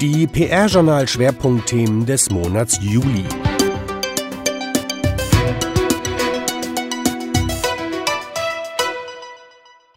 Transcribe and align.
Die 0.00 0.28
PR-Journal-Schwerpunktthemen 0.28 2.06
des 2.06 2.30
Monats 2.30 2.78
Juli. 2.80 3.24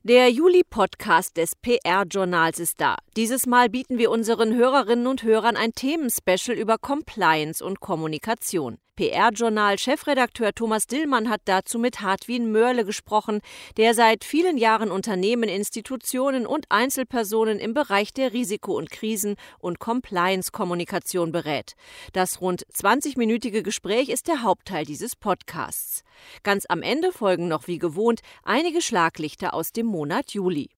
Der 0.02 0.32
Juli-Podcast 0.32 1.38
des 1.38 1.56
PR-Journals 1.56 2.58
ist 2.58 2.82
da. 2.82 2.96
Dieses 3.16 3.46
Mal 3.46 3.70
bieten 3.70 4.00
wir 4.00 4.10
unseren 4.10 4.56
Hörerinnen 4.56 5.06
und 5.06 5.22
Hörern 5.22 5.56
ein 5.56 5.74
Themenspecial 5.74 6.58
über 6.58 6.80
Compliance 6.80 7.64
und 7.64 7.80
Kommunikation. 7.80 8.80
PR-Journal-Chefredakteur 9.02 10.54
Thomas 10.54 10.86
Dillmann 10.86 11.28
hat 11.28 11.42
dazu 11.46 11.80
mit 11.80 12.02
Hartwin 12.02 12.52
Mörle 12.52 12.86
gesprochen, 12.86 13.42
der 13.78 13.96
seit 13.96 14.24
vielen 14.24 14.60
Jahren 14.60 14.92
Unternehmen, 14.92 15.50
Institutionen 15.50 16.46
und 16.46 16.68
Einzelpersonen 16.70 17.58
im 17.58 17.74
Bereich 17.74 18.14
der 18.14 18.32
Risiko- 18.32 18.78
und 18.78 18.92
Krisen- 18.92 19.38
und 19.58 19.80
Compliance-Kommunikation 19.80 21.32
berät. 21.32 21.74
Das 22.14 22.42
rund 22.42 22.64
20-minütige 22.68 23.64
Gespräch 23.64 24.10
ist 24.10 24.28
der 24.28 24.44
Hauptteil 24.44 24.86
dieses 24.86 25.16
Podcasts. 25.16 26.04
Ganz 26.44 26.68
am 26.70 26.84
Ende 26.84 27.12
folgen 27.12 27.48
noch 27.48 27.66
wie 27.66 27.80
gewohnt 27.80 28.22
einige 28.44 28.84
Schlaglichter 28.84 29.56
aus 29.56 29.72
dem 29.72 29.88
Monat 29.88 30.32
Juli. 30.34 30.70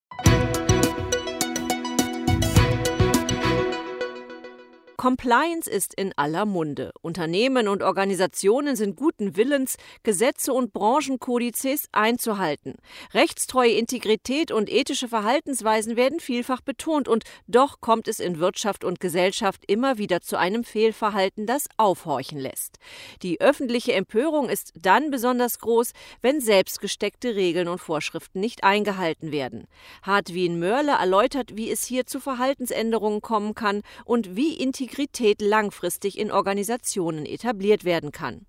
Compliance 5.04 5.70
ist 5.70 5.94
in 5.96 6.14
aller 6.16 6.46
Munde. 6.46 6.94
Unternehmen 7.02 7.68
und 7.68 7.84
Organisationen 7.84 8.78
sind 8.78 8.96
guten 8.96 9.36
Willens, 9.36 9.76
Gesetze 10.04 10.54
und 10.54 10.72
Branchenkodizes 10.72 11.90
einzuhalten. 11.92 12.76
Rechtstreue 13.14 13.72
Integrität 13.74 14.50
und 14.54 14.72
ethische 14.72 15.10
Verhaltensweisen 15.10 15.98
werden 15.98 16.22
vielfach 16.22 16.62
betont 16.62 17.10
und 17.10 17.26
doch 17.48 17.82
kommt 17.82 18.08
es 18.08 18.22
in 18.22 18.40
Wirtschaft 18.40 18.86
und 18.86 19.02
Gesellschaft 19.02 19.66
immer 19.68 19.98
wieder 19.98 20.22
zu 20.22 20.38
einem 20.38 20.64
Fehlverhalten, 20.64 21.48
das 21.48 21.66
aufhorchen 21.76 22.40
lässt. 22.40 22.80
Die 23.24 23.42
öffentliche 23.42 23.92
Empörung 23.92 24.48
ist 24.48 24.72
dann 24.80 25.12
besonders 25.12 25.60
groß, 25.60 25.92
wenn 26.22 26.40
selbstgesteckte 26.40 27.36
Regeln 27.36 27.68
und 27.68 27.80
Vorschriften 27.80 28.40
nicht 28.40 28.64
eingehalten 28.64 29.34
werden. 29.34 29.68
Hartwin 30.02 30.60
Mörle 30.60 30.94
erläutert, 30.94 31.58
wie 31.58 31.70
es 31.70 31.84
hier 31.84 32.06
zu 32.06 32.22
Verhaltensänderungen 32.22 33.20
kommen 33.20 33.54
kann 33.54 33.82
und 34.06 34.38
wie 34.38 34.54
Integrität 34.54 34.93
Integrität 34.94 35.42
langfristig 35.42 36.20
in 36.20 36.32
Organisationen 36.32 37.26
etabliert 37.26 37.84
werden 37.84 38.12
kann. 38.12 38.46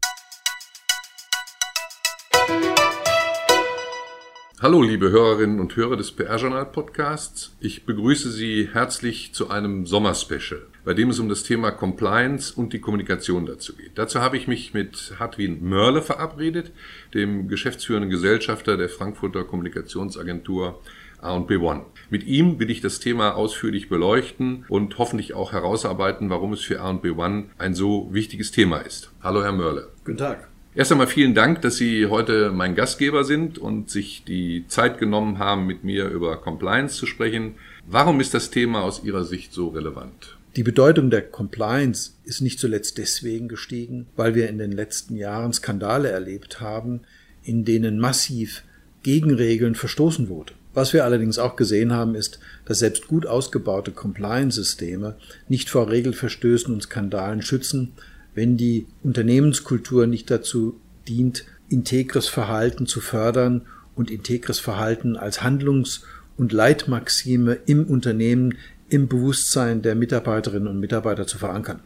Hallo, 4.60 4.82
liebe 4.82 5.10
Hörerinnen 5.10 5.58
und 5.58 5.74
Hörer 5.74 5.96
des 5.96 6.12
PR-Journal-Podcasts. 6.12 7.56
Ich 7.60 7.86
begrüße 7.86 8.30
Sie 8.30 8.68
herzlich 8.70 9.32
zu 9.32 9.48
einem 9.48 9.86
Sommerspecial, 9.86 10.66
bei 10.84 10.92
dem 10.92 11.08
es 11.08 11.18
um 11.18 11.30
das 11.30 11.44
Thema 11.44 11.70
Compliance 11.70 12.52
und 12.54 12.74
die 12.74 12.80
Kommunikation 12.80 13.46
dazu 13.46 13.74
geht. 13.74 13.92
Dazu 13.94 14.20
habe 14.20 14.36
ich 14.36 14.46
mich 14.46 14.74
mit 14.74 15.14
Hartwin 15.18 15.66
Mörle 15.66 16.02
verabredet, 16.02 16.72
dem 17.14 17.48
geschäftsführenden 17.48 18.10
Gesellschafter 18.10 18.76
der 18.76 18.90
Frankfurter 18.90 19.44
Kommunikationsagentur 19.44 20.82
A&B 21.24 21.56
One. 21.56 21.82
Mit 22.10 22.24
ihm 22.26 22.58
will 22.58 22.70
ich 22.70 22.80
das 22.80 23.00
Thema 23.00 23.34
ausführlich 23.34 23.88
beleuchten 23.88 24.64
und 24.68 24.98
hoffentlich 24.98 25.34
auch 25.34 25.52
herausarbeiten, 25.52 26.30
warum 26.30 26.52
es 26.52 26.60
für 26.60 26.80
A&B 26.80 27.10
One 27.10 27.46
ein 27.58 27.74
so 27.74 28.08
wichtiges 28.12 28.52
Thema 28.52 28.78
ist. 28.78 29.10
Hallo, 29.22 29.42
Herr 29.42 29.52
Mörle. 29.52 29.88
Guten 30.04 30.18
Tag. 30.18 30.48
Erst 30.76 30.90
einmal 30.90 31.06
vielen 31.06 31.34
Dank, 31.34 31.62
dass 31.62 31.76
Sie 31.76 32.06
heute 32.06 32.50
mein 32.50 32.74
Gastgeber 32.74 33.22
sind 33.22 33.58
und 33.58 33.90
sich 33.90 34.24
die 34.24 34.64
Zeit 34.66 34.98
genommen 34.98 35.38
haben, 35.38 35.66
mit 35.66 35.84
mir 35.84 36.08
über 36.08 36.36
Compliance 36.38 36.96
zu 36.96 37.06
sprechen. 37.06 37.54
Warum 37.86 38.20
ist 38.20 38.34
das 38.34 38.50
Thema 38.50 38.82
aus 38.82 39.04
Ihrer 39.04 39.24
Sicht 39.24 39.52
so 39.52 39.68
relevant? 39.68 40.36
Die 40.56 40.64
Bedeutung 40.64 41.10
der 41.10 41.22
Compliance 41.22 42.12
ist 42.24 42.40
nicht 42.40 42.58
zuletzt 42.58 42.98
deswegen 42.98 43.48
gestiegen, 43.48 44.06
weil 44.16 44.34
wir 44.34 44.48
in 44.48 44.58
den 44.58 44.72
letzten 44.72 45.16
Jahren 45.16 45.52
Skandale 45.52 46.10
erlebt 46.10 46.60
haben, 46.60 47.02
in 47.44 47.64
denen 47.64 48.00
massiv 48.00 48.64
gegen 49.04 49.32
Regeln 49.32 49.76
verstoßen 49.76 50.28
wurde. 50.28 50.54
Was 50.74 50.92
wir 50.92 51.04
allerdings 51.04 51.38
auch 51.38 51.54
gesehen 51.54 51.92
haben, 51.92 52.16
ist, 52.16 52.40
dass 52.64 52.80
selbst 52.80 53.06
gut 53.06 53.26
ausgebaute 53.26 53.92
Compliance-Systeme 53.92 55.16
nicht 55.48 55.70
vor 55.70 55.88
Regelverstößen 55.88 56.74
und 56.74 56.82
Skandalen 56.82 57.42
schützen, 57.42 57.92
wenn 58.34 58.56
die 58.56 58.86
Unternehmenskultur 59.04 60.08
nicht 60.08 60.30
dazu 60.30 60.80
dient, 61.06 61.44
integres 61.68 62.28
Verhalten 62.28 62.86
zu 62.86 63.00
fördern 63.00 63.62
und 63.94 64.10
integres 64.10 64.58
Verhalten 64.58 65.16
als 65.16 65.42
Handlungs- 65.42 66.02
und 66.36 66.52
Leitmaxime 66.52 67.58
im 67.66 67.84
Unternehmen, 67.86 68.58
im 68.88 69.06
Bewusstsein 69.06 69.82
der 69.82 69.94
Mitarbeiterinnen 69.94 70.68
und 70.68 70.80
Mitarbeiter 70.80 71.26
zu 71.26 71.38
verankern. 71.38 71.80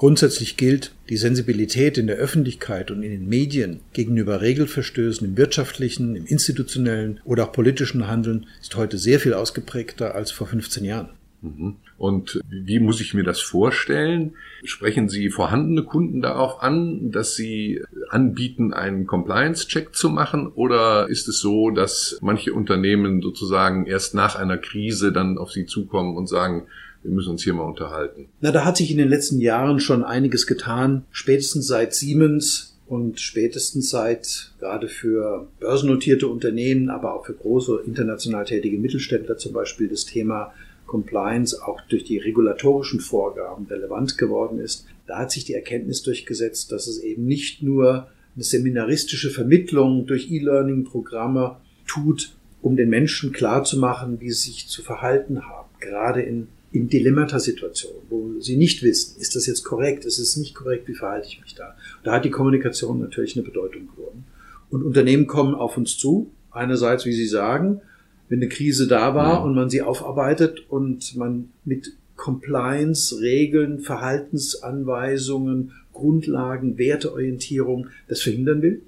Grundsätzlich 0.00 0.56
gilt, 0.56 0.94
die 1.10 1.18
Sensibilität 1.18 1.98
in 1.98 2.06
der 2.06 2.16
Öffentlichkeit 2.16 2.90
und 2.90 3.02
in 3.02 3.10
den 3.10 3.28
Medien 3.28 3.80
gegenüber 3.92 4.40
Regelverstößen 4.40 5.26
im 5.26 5.36
wirtschaftlichen, 5.36 6.16
im 6.16 6.24
institutionellen 6.24 7.20
oder 7.22 7.44
auch 7.44 7.52
politischen 7.52 8.08
Handeln 8.08 8.46
ist 8.62 8.74
heute 8.76 8.96
sehr 8.96 9.20
viel 9.20 9.34
ausgeprägter 9.34 10.14
als 10.14 10.30
vor 10.30 10.46
15 10.46 10.86
Jahren. 10.86 11.10
Mhm. 11.42 11.76
Und 11.98 12.40
wie 12.48 12.78
muss 12.78 13.02
ich 13.02 13.12
mir 13.12 13.24
das 13.24 13.42
vorstellen? 13.42 14.36
Sprechen 14.64 15.10
Sie 15.10 15.28
vorhandene 15.28 15.82
Kunden 15.82 16.22
darauf 16.22 16.62
an, 16.62 17.10
dass 17.10 17.34
Sie 17.34 17.82
anbieten, 18.08 18.72
einen 18.72 19.06
Compliance-Check 19.06 19.94
zu 19.94 20.08
machen? 20.08 20.46
Oder 20.46 21.10
ist 21.10 21.28
es 21.28 21.40
so, 21.40 21.68
dass 21.68 22.18
manche 22.22 22.54
Unternehmen 22.54 23.20
sozusagen 23.20 23.84
erst 23.84 24.14
nach 24.14 24.34
einer 24.34 24.56
Krise 24.56 25.12
dann 25.12 25.36
auf 25.36 25.52
Sie 25.52 25.66
zukommen 25.66 26.16
und 26.16 26.26
sagen, 26.26 26.68
wir 27.02 27.10
müssen 27.10 27.30
uns 27.30 27.42
hier 27.42 27.54
mal 27.54 27.64
unterhalten. 27.64 28.28
Na, 28.40 28.50
da 28.50 28.64
hat 28.64 28.76
sich 28.76 28.90
in 28.90 28.98
den 28.98 29.08
letzten 29.08 29.40
Jahren 29.40 29.80
schon 29.80 30.04
einiges 30.04 30.46
getan. 30.46 31.04
Spätestens 31.10 31.66
seit 31.66 31.94
Siemens 31.94 32.78
und 32.86 33.20
spätestens 33.20 33.90
seit 33.90 34.52
gerade 34.58 34.88
für 34.88 35.48
börsennotierte 35.60 36.26
Unternehmen, 36.26 36.90
aber 36.90 37.14
auch 37.14 37.26
für 37.26 37.34
große 37.34 37.82
international 37.86 38.44
tätige 38.44 38.78
Mittelständler 38.78 39.38
zum 39.38 39.52
Beispiel 39.52 39.88
das 39.88 40.04
Thema 40.04 40.52
Compliance 40.86 41.56
auch 41.64 41.80
durch 41.88 42.02
die 42.02 42.18
regulatorischen 42.18 42.98
Vorgaben 42.98 43.66
relevant 43.66 44.18
geworden 44.18 44.58
ist. 44.58 44.86
Da 45.06 45.18
hat 45.18 45.30
sich 45.30 45.44
die 45.44 45.54
Erkenntnis 45.54 46.02
durchgesetzt, 46.02 46.72
dass 46.72 46.88
es 46.88 46.98
eben 46.98 47.26
nicht 47.26 47.62
nur 47.62 48.08
eine 48.34 48.44
seminaristische 48.44 49.30
Vermittlung 49.30 50.06
durch 50.06 50.30
E-Learning-Programme 50.30 51.58
tut, 51.86 52.34
um 52.60 52.76
den 52.76 52.90
Menschen 52.90 53.32
klarzumachen, 53.32 54.20
wie 54.20 54.30
sie 54.30 54.50
sich 54.50 54.68
zu 54.68 54.82
verhalten 54.82 55.46
haben, 55.46 55.68
gerade 55.78 56.22
in 56.22 56.48
in 56.72 56.88
Dilemmata-Situationen, 56.88 58.02
wo 58.08 58.40
sie 58.40 58.56
nicht 58.56 58.82
wissen, 58.82 59.20
ist 59.20 59.34
das 59.34 59.46
jetzt 59.46 59.64
korrekt, 59.64 60.04
ist 60.04 60.18
es 60.18 60.36
nicht 60.36 60.54
korrekt, 60.54 60.86
wie 60.88 60.94
verhalte 60.94 61.28
ich 61.28 61.40
mich 61.40 61.54
da? 61.54 61.76
Da 62.04 62.12
hat 62.12 62.24
die 62.24 62.30
Kommunikation 62.30 63.00
natürlich 63.00 63.36
eine 63.36 63.44
Bedeutung 63.44 63.88
gewonnen. 63.88 64.24
Und 64.70 64.84
Unternehmen 64.84 65.26
kommen 65.26 65.54
auf 65.54 65.76
uns 65.76 65.98
zu, 65.98 66.30
einerseits, 66.52 67.04
wie 67.06 67.12
Sie 67.12 67.26
sagen, 67.26 67.80
wenn 68.28 68.38
eine 68.38 68.48
Krise 68.48 68.86
da 68.86 69.14
war 69.14 69.34
ja. 69.34 69.38
und 69.38 69.54
man 69.54 69.68
sie 69.68 69.82
aufarbeitet 69.82 70.70
und 70.70 71.16
man 71.16 71.50
mit 71.64 71.92
Compliance, 72.16 73.20
Regeln, 73.20 73.80
Verhaltensanweisungen, 73.80 75.72
Grundlagen, 75.92 76.78
Werteorientierung 76.78 77.88
das 78.08 78.22
verhindern 78.22 78.62
will. 78.62 78.82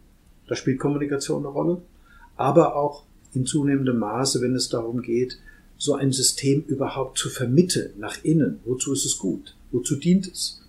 Da 0.47 0.55
spielt 0.55 0.79
Kommunikation 0.79 1.45
eine 1.45 1.53
Rolle. 1.53 1.83
Aber 2.37 2.77
auch 2.77 3.05
in 3.35 3.45
zunehmendem 3.45 3.99
Maße, 3.99 4.41
wenn 4.41 4.55
es 4.55 4.69
darum 4.69 5.03
geht, 5.03 5.39
so 5.83 5.97
ein 5.97 6.13
System 6.13 6.63
überhaupt 6.69 7.19
zu 7.19 7.29
vermitteln 7.29 7.91
nach 7.99 8.23
innen. 8.23 8.61
Wozu 8.65 8.93
ist 8.93 9.05
es 9.05 9.19
gut? 9.19 9.57
Wozu 9.73 9.97
dient 9.97 10.29
es? 10.29 10.63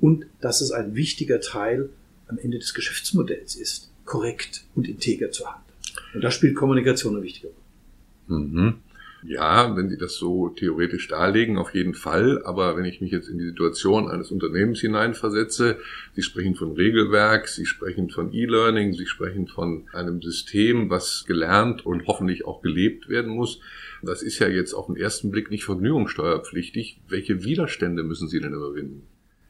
Und 0.00 0.26
dass 0.40 0.60
es 0.60 0.72
ein 0.72 0.96
wichtiger 0.96 1.40
Teil 1.40 1.88
am 2.26 2.36
Ende 2.36 2.58
des 2.58 2.74
Geschäftsmodells 2.74 3.54
ist, 3.54 3.92
korrekt 4.04 4.64
und 4.74 4.88
integer 4.88 5.30
zu 5.30 5.46
handeln. 5.46 5.76
Und 6.14 6.24
da 6.24 6.32
spielt 6.32 6.56
Kommunikation 6.56 7.14
eine 7.14 7.22
wichtige 7.22 7.46
Rolle. 7.46 8.40
Mhm. 8.40 8.74
Ja, 9.22 9.76
wenn 9.76 9.88
Sie 9.88 9.98
das 9.98 10.16
so 10.16 10.48
theoretisch 10.48 11.06
darlegen, 11.06 11.56
auf 11.56 11.72
jeden 11.72 11.94
Fall. 11.94 12.42
Aber 12.44 12.76
wenn 12.76 12.86
ich 12.86 13.00
mich 13.00 13.12
jetzt 13.12 13.28
in 13.28 13.38
die 13.38 13.44
Situation 13.44 14.08
eines 14.08 14.32
Unternehmens 14.32 14.80
hineinversetze, 14.80 15.78
Sie 16.16 16.22
sprechen 16.22 16.56
von 16.56 16.72
Regelwerk, 16.72 17.46
Sie 17.46 17.66
sprechen 17.66 18.10
von 18.10 18.32
E-Learning, 18.32 18.94
Sie 18.94 19.06
sprechen 19.06 19.46
von 19.46 19.84
einem 19.92 20.22
System, 20.22 20.90
was 20.90 21.24
gelernt 21.26 21.86
und 21.86 22.06
hoffentlich 22.06 22.46
auch 22.46 22.62
gelebt 22.62 23.08
werden 23.08 23.36
muss. 23.36 23.60
Das 24.02 24.22
ist 24.22 24.38
ja 24.38 24.48
jetzt 24.48 24.72
auf 24.72 24.86
den 24.86 24.96
ersten 24.96 25.30
Blick 25.30 25.50
nicht 25.50 25.64
vergnügungssteuerpflichtig. 25.64 27.00
Welche 27.08 27.44
Widerstände 27.44 28.02
müssen 28.02 28.28
Sie 28.28 28.40
denn 28.40 28.54
überwinden? 28.54 29.02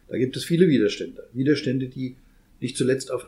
Da 0.09 0.19
gibt 0.19 0.37
es 0.37 0.45
viele 0.45 0.69
Widerstände. 0.69 1.29
Widerstände, 1.33 1.89
die 1.89 2.17
nicht 2.61 2.77
zuletzt 2.77 3.13
auf, 3.13 3.27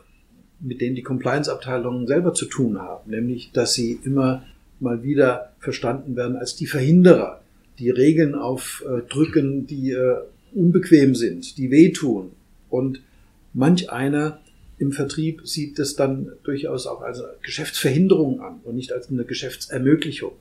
mit 0.59 0.81
denen 0.81 0.95
die 0.95 1.01
Compliance-Abteilungen 1.01 2.07
selber 2.07 2.33
zu 2.33 2.45
tun 2.45 2.79
haben, 2.79 3.09
nämlich, 3.09 3.51
dass 3.53 3.73
sie 3.73 3.99
immer 4.03 4.43
mal 4.79 5.03
wieder 5.03 5.53
verstanden 5.59 6.15
werden 6.15 6.35
als 6.35 6.55
die 6.55 6.67
Verhinderer, 6.67 7.41
die 7.79 7.89
Regeln 7.89 8.35
aufdrücken, 8.35 9.65
die 9.65 9.91
äh, 9.91 10.17
unbequem 10.53 11.15
sind, 11.15 11.57
die 11.57 11.71
wehtun. 11.71 12.31
Und 12.69 13.01
manch 13.53 13.89
einer 13.89 14.39
im 14.77 14.91
Vertrieb 14.91 15.41
sieht 15.45 15.79
das 15.79 15.95
dann 15.95 16.33
durchaus 16.43 16.87
auch 16.87 17.01
als 17.01 17.23
Geschäftsverhinderung 17.43 18.41
an 18.41 18.59
und 18.63 18.75
nicht 18.75 18.91
als 18.91 19.09
eine 19.09 19.23
Geschäftsermöglichung. 19.23 20.33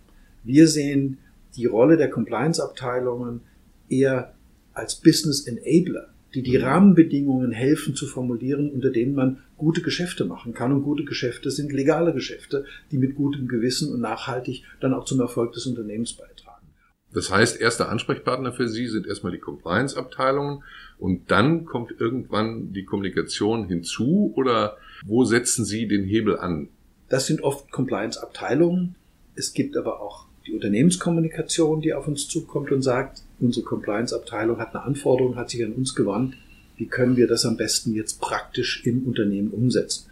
Wir 0.44 0.68
sehen 0.68 1.18
die 1.56 1.66
Rolle 1.66 1.96
der 1.96 2.10
Compliance-Abteilungen 2.10 3.42
eher 3.88 4.34
als 4.72 4.96
Business 4.96 5.46
Enabler, 5.46 6.08
die 6.34 6.42
die 6.42 6.56
Rahmenbedingungen 6.56 7.52
helfen 7.52 7.94
zu 7.94 8.06
formulieren, 8.06 8.70
unter 8.70 8.90
denen 8.90 9.14
man 9.14 9.38
gute 9.56 9.82
Geschäfte 9.82 10.24
machen 10.24 10.54
kann. 10.54 10.72
Und 10.72 10.82
gute 10.82 11.04
Geschäfte 11.04 11.50
sind 11.50 11.72
legale 11.72 12.12
Geschäfte, 12.12 12.64
die 12.90 12.98
mit 12.98 13.14
gutem 13.14 13.48
Gewissen 13.48 13.92
und 13.92 14.00
nachhaltig 14.00 14.64
dann 14.80 14.94
auch 14.94 15.04
zum 15.04 15.20
Erfolg 15.20 15.52
des 15.52 15.66
Unternehmens 15.66 16.14
beitragen. 16.14 16.66
Das 17.12 17.30
heißt, 17.30 17.60
erster 17.60 17.90
Ansprechpartner 17.90 18.52
für 18.52 18.68
Sie 18.68 18.86
sind 18.86 19.06
erstmal 19.06 19.32
die 19.32 19.38
Compliance-Abteilungen 19.38 20.64
und 20.98 21.30
dann 21.30 21.66
kommt 21.66 21.92
irgendwann 22.00 22.72
die 22.72 22.84
Kommunikation 22.84 23.68
hinzu 23.68 24.32
oder 24.34 24.78
wo 25.04 25.24
setzen 25.24 25.66
Sie 25.66 25.86
den 25.86 26.04
Hebel 26.04 26.38
an? 26.38 26.68
Das 27.10 27.26
sind 27.26 27.42
oft 27.42 27.70
Compliance-Abteilungen. 27.70 28.94
Es 29.34 29.52
gibt 29.52 29.76
aber 29.76 30.00
auch 30.00 30.26
die 30.46 30.52
Unternehmenskommunikation, 30.52 31.80
die 31.80 31.94
auf 31.94 32.08
uns 32.08 32.28
zukommt 32.28 32.72
und 32.72 32.82
sagt, 32.82 33.22
unsere 33.40 33.64
Compliance-Abteilung 33.64 34.58
hat 34.58 34.74
eine 34.74 34.84
Anforderung, 34.84 35.36
hat 35.36 35.50
sich 35.50 35.64
an 35.64 35.72
uns 35.72 35.94
gewandt, 35.94 36.34
wie 36.76 36.86
können 36.86 37.16
wir 37.16 37.26
das 37.26 37.44
am 37.44 37.56
besten 37.56 37.94
jetzt 37.94 38.20
praktisch 38.20 38.84
im 38.84 39.06
Unternehmen 39.06 39.50
umsetzen. 39.50 40.06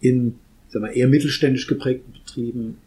In 0.00 0.38
sagen 0.68 0.84
wir, 0.84 0.92
eher 0.92 1.08
mittelständisch 1.08 1.66
geprägten 1.66 2.12
Betrieben 2.12 2.78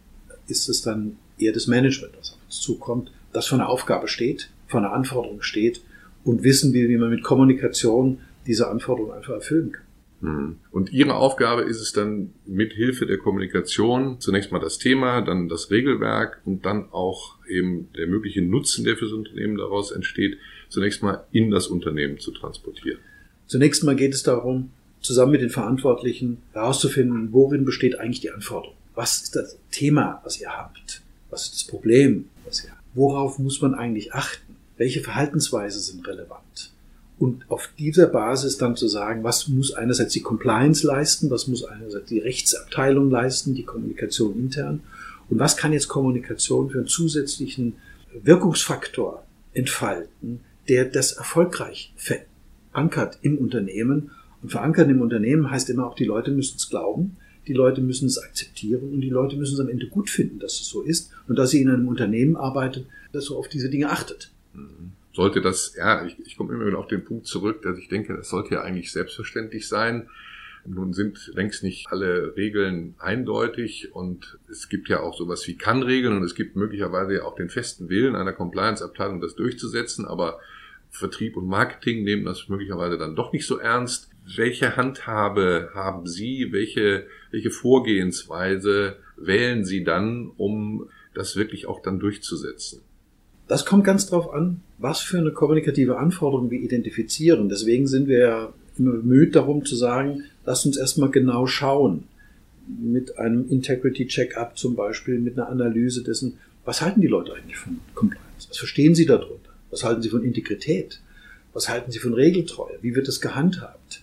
ist 0.46 0.68
es 0.68 0.82
dann 0.82 1.16
eher 1.38 1.52
das 1.52 1.66
Management, 1.66 2.14
das 2.18 2.32
auf 2.32 2.38
uns 2.44 2.60
zukommt, 2.60 3.10
das 3.32 3.46
vor 3.46 3.58
einer 3.58 3.68
Aufgabe 3.68 4.08
steht, 4.08 4.50
vor 4.66 4.80
einer 4.80 4.92
Anforderung 4.92 5.42
steht 5.42 5.82
und 6.24 6.42
wissen 6.42 6.72
will, 6.74 6.88
wie 6.88 6.96
man 6.96 7.10
mit 7.10 7.22
Kommunikation 7.22 8.18
diese 8.46 8.68
Anforderung 8.68 9.12
einfach 9.12 9.34
erfüllen 9.34 9.72
kann. 9.72 9.84
Mhm. 10.20 10.56
Und 10.70 10.92
Ihre 10.92 11.14
Aufgabe 11.14 11.62
ist 11.62 11.80
es 11.80 11.92
dann, 11.92 12.32
mit 12.46 12.72
Hilfe 12.72 13.06
der 13.06 13.18
Kommunikation 13.18 14.20
zunächst 14.20 14.52
mal 14.52 14.58
das 14.58 14.78
Thema, 14.78 15.20
dann 15.20 15.48
das 15.48 15.70
Regelwerk 15.70 16.40
und 16.44 16.66
dann 16.66 16.90
auch 16.90 17.36
eben 17.48 17.88
der 17.96 18.06
mögliche 18.06 18.42
Nutzen, 18.42 18.84
der 18.84 18.96
für 18.96 19.04
das 19.04 19.14
Unternehmen 19.14 19.56
daraus 19.56 19.90
entsteht, 19.90 20.38
zunächst 20.68 21.02
mal 21.02 21.24
in 21.32 21.50
das 21.50 21.68
Unternehmen 21.68 22.18
zu 22.18 22.32
transportieren. 22.32 22.98
Zunächst 23.46 23.84
mal 23.84 23.96
geht 23.96 24.12
es 24.12 24.22
darum, 24.22 24.70
zusammen 25.00 25.32
mit 25.32 25.40
den 25.40 25.50
Verantwortlichen 25.50 26.38
herauszufinden, 26.52 27.32
worin 27.32 27.64
besteht 27.64 27.98
eigentlich 27.98 28.20
die 28.20 28.30
Anforderung. 28.30 28.76
Was 28.94 29.22
ist 29.22 29.36
das 29.36 29.58
Thema, 29.70 30.20
was 30.24 30.40
ihr 30.40 30.50
habt? 30.50 31.02
Was 31.30 31.44
ist 31.44 31.54
das 31.54 31.64
Problem, 31.64 32.28
was 32.44 32.64
ihr 32.64 32.70
habt? 32.70 32.82
Worauf 32.94 33.38
muss 33.38 33.62
man 33.62 33.74
eigentlich 33.74 34.12
achten? 34.12 34.56
Welche 34.76 35.00
Verhaltensweise 35.00 35.78
sind 35.80 36.06
relevant? 36.06 36.72
Und 37.18 37.50
auf 37.50 37.70
dieser 37.78 38.06
Basis 38.06 38.58
dann 38.58 38.76
zu 38.76 38.86
sagen, 38.86 39.24
was 39.24 39.48
muss 39.48 39.72
einerseits 39.72 40.12
die 40.12 40.22
Compliance 40.22 40.86
leisten, 40.86 41.30
was 41.30 41.48
muss 41.48 41.64
einerseits 41.64 42.08
die 42.08 42.20
Rechtsabteilung 42.20 43.10
leisten, 43.10 43.54
die 43.54 43.64
Kommunikation 43.64 44.38
intern 44.38 44.80
und 45.28 45.38
was 45.38 45.56
kann 45.56 45.72
jetzt 45.72 45.88
Kommunikation 45.88 46.70
für 46.70 46.78
einen 46.78 46.86
zusätzlichen 46.86 47.74
Wirkungsfaktor 48.22 49.24
entfalten, 49.52 50.40
der 50.68 50.84
das 50.84 51.12
erfolgreich 51.12 51.92
verankert 51.96 53.18
im 53.22 53.38
Unternehmen. 53.38 54.12
Und 54.40 54.50
verankern 54.50 54.88
im 54.88 55.00
Unternehmen 55.00 55.50
heißt 55.50 55.68
immer 55.70 55.86
auch, 55.86 55.96
die 55.96 56.04
Leute 56.04 56.30
müssen 56.30 56.56
es 56.56 56.70
glauben, 56.70 57.16
die 57.48 57.52
Leute 57.52 57.80
müssen 57.80 58.06
es 58.06 58.18
akzeptieren 58.18 58.92
und 58.92 59.00
die 59.00 59.10
Leute 59.10 59.36
müssen 59.36 59.54
es 59.54 59.60
am 59.60 59.68
Ende 59.68 59.88
gut 59.88 60.08
finden, 60.08 60.38
dass 60.38 60.60
es 60.60 60.68
so 60.68 60.82
ist 60.82 61.10
und 61.26 61.36
dass 61.36 61.50
sie 61.50 61.60
in 61.60 61.68
einem 61.68 61.88
Unternehmen 61.88 62.36
arbeitet, 62.36 62.86
das 63.12 63.24
so 63.24 63.36
auf 63.36 63.48
diese 63.48 63.68
Dinge 63.70 63.90
achtet. 63.90 64.30
Mhm 64.54 64.92
sollte 65.12 65.40
das, 65.40 65.74
ja, 65.76 66.04
ich, 66.04 66.18
ich 66.24 66.36
komme 66.36 66.54
immer 66.54 66.66
wieder 66.66 66.78
auf 66.78 66.86
den 66.86 67.04
Punkt 67.04 67.26
zurück, 67.26 67.62
dass 67.62 67.78
ich 67.78 67.88
denke, 67.88 68.16
das 68.16 68.28
sollte 68.28 68.54
ja 68.54 68.62
eigentlich 68.62 68.92
selbstverständlich 68.92 69.68
sein. 69.68 70.08
Nun 70.64 70.92
sind 70.92 71.30
längst 71.34 71.62
nicht 71.62 71.86
alle 71.90 72.36
Regeln 72.36 72.94
eindeutig 72.98 73.94
und 73.94 74.38
es 74.50 74.68
gibt 74.68 74.88
ja 74.88 75.00
auch 75.00 75.16
sowas 75.16 75.46
wie 75.46 75.56
Kann-Regeln 75.56 76.16
und 76.16 76.24
es 76.24 76.34
gibt 76.34 76.56
möglicherweise 76.56 77.24
auch 77.24 77.36
den 77.36 77.48
festen 77.48 77.88
Willen 77.88 78.16
einer 78.16 78.32
Compliance-Abteilung, 78.32 79.20
das 79.20 79.34
durchzusetzen, 79.34 80.04
aber 80.04 80.40
Vertrieb 80.90 81.36
und 81.36 81.46
Marketing 81.46 82.04
nehmen 82.04 82.24
das 82.24 82.48
möglicherweise 82.48 82.98
dann 82.98 83.16
doch 83.16 83.32
nicht 83.32 83.46
so 83.46 83.58
ernst. 83.58 84.10
Welche 84.36 84.76
Handhabe 84.76 85.70
haben 85.74 86.06
Sie? 86.06 86.48
Welche, 86.50 87.06
welche 87.30 87.50
Vorgehensweise 87.50 88.96
wählen 89.16 89.64
Sie 89.64 89.84
dann, 89.84 90.30
um 90.36 90.88
das 91.14 91.36
wirklich 91.36 91.66
auch 91.66 91.80
dann 91.80 91.98
durchzusetzen? 91.98 92.82
Das 93.48 93.64
kommt 93.64 93.84
ganz 93.84 94.06
drauf 94.06 94.32
an, 94.32 94.60
was 94.76 95.00
für 95.00 95.18
eine 95.18 95.32
kommunikative 95.32 95.96
Anforderung 95.96 96.50
wir 96.50 96.60
identifizieren. 96.60 97.48
Deswegen 97.48 97.86
sind 97.86 98.06
wir 98.06 98.18
ja 98.18 98.52
immer 98.78 98.92
bemüht 98.92 99.34
darum 99.34 99.64
zu 99.64 99.74
sagen, 99.74 100.24
lasst 100.44 100.66
uns 100.66 100.76
erstmal 100.76 101.10
genau 101.10 101.46
schauen. 101.46 102.04
Mit 102.68 103.18
einem 103.18 103.48
Integrity 103.48 104.06
Check-up 104.06 104.58
zum 104.58 104.76
Beispiel, 104.76 105.18
mit 105.18 105.38
einer 105.38 105.48
Analyse 105.48 106.04
dessen, 106.04 106.38
was 106.66 106.82
halten 106.82 107.00
die 107.00 107.06
Leute 107.06 107.32
eigentlich 107.34 107.56
von 107.56 107.78
Compliance? 107.94 108.48
Was 108.50 108.58
verstehen 108.58 108.94
sie 108.94 109.06
darunter? 109.06 109.50
Was 109.70 109.82
halten 109.82 110.02
sie 110.02 110.10
von 110.10 110.22
Integrität? 110.22 111.00
Was 111.54 111.70
halten 111.70 111.90
sie 111.90 111.98
von 111.98 112.12
Regeltreue? 112.12 112.78
Wie 112.82 112.94
wird 112.94 113.08
das 113.08 113.22
gehandhabt? 113.22 114.02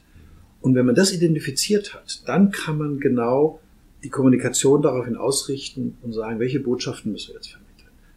Und 0.62 0.74
wenn 0.74 0.88
man 0.88 0.96
das 0.96 1.14
identifiziert 1.14 1.94
hat, 1.94 2.28
dann 2.28 2.50
kann 2.50 2.80
man 2.80 3.00
genau 3.00 3.60
die 4.04 4.10
Kommunikation 4.10 4.82
daraufhin 4.82 5.16
ausrichten 5.16 5.96
und 6.02 6.14
sagen, 6.14 6.40
welche 6.40 6.60
Botschaften 6.60 7.12
müssen 7.12 7.30
wir 7.30 7.36
jetzt 7.36 7.50
vermitteln 7.50 7.65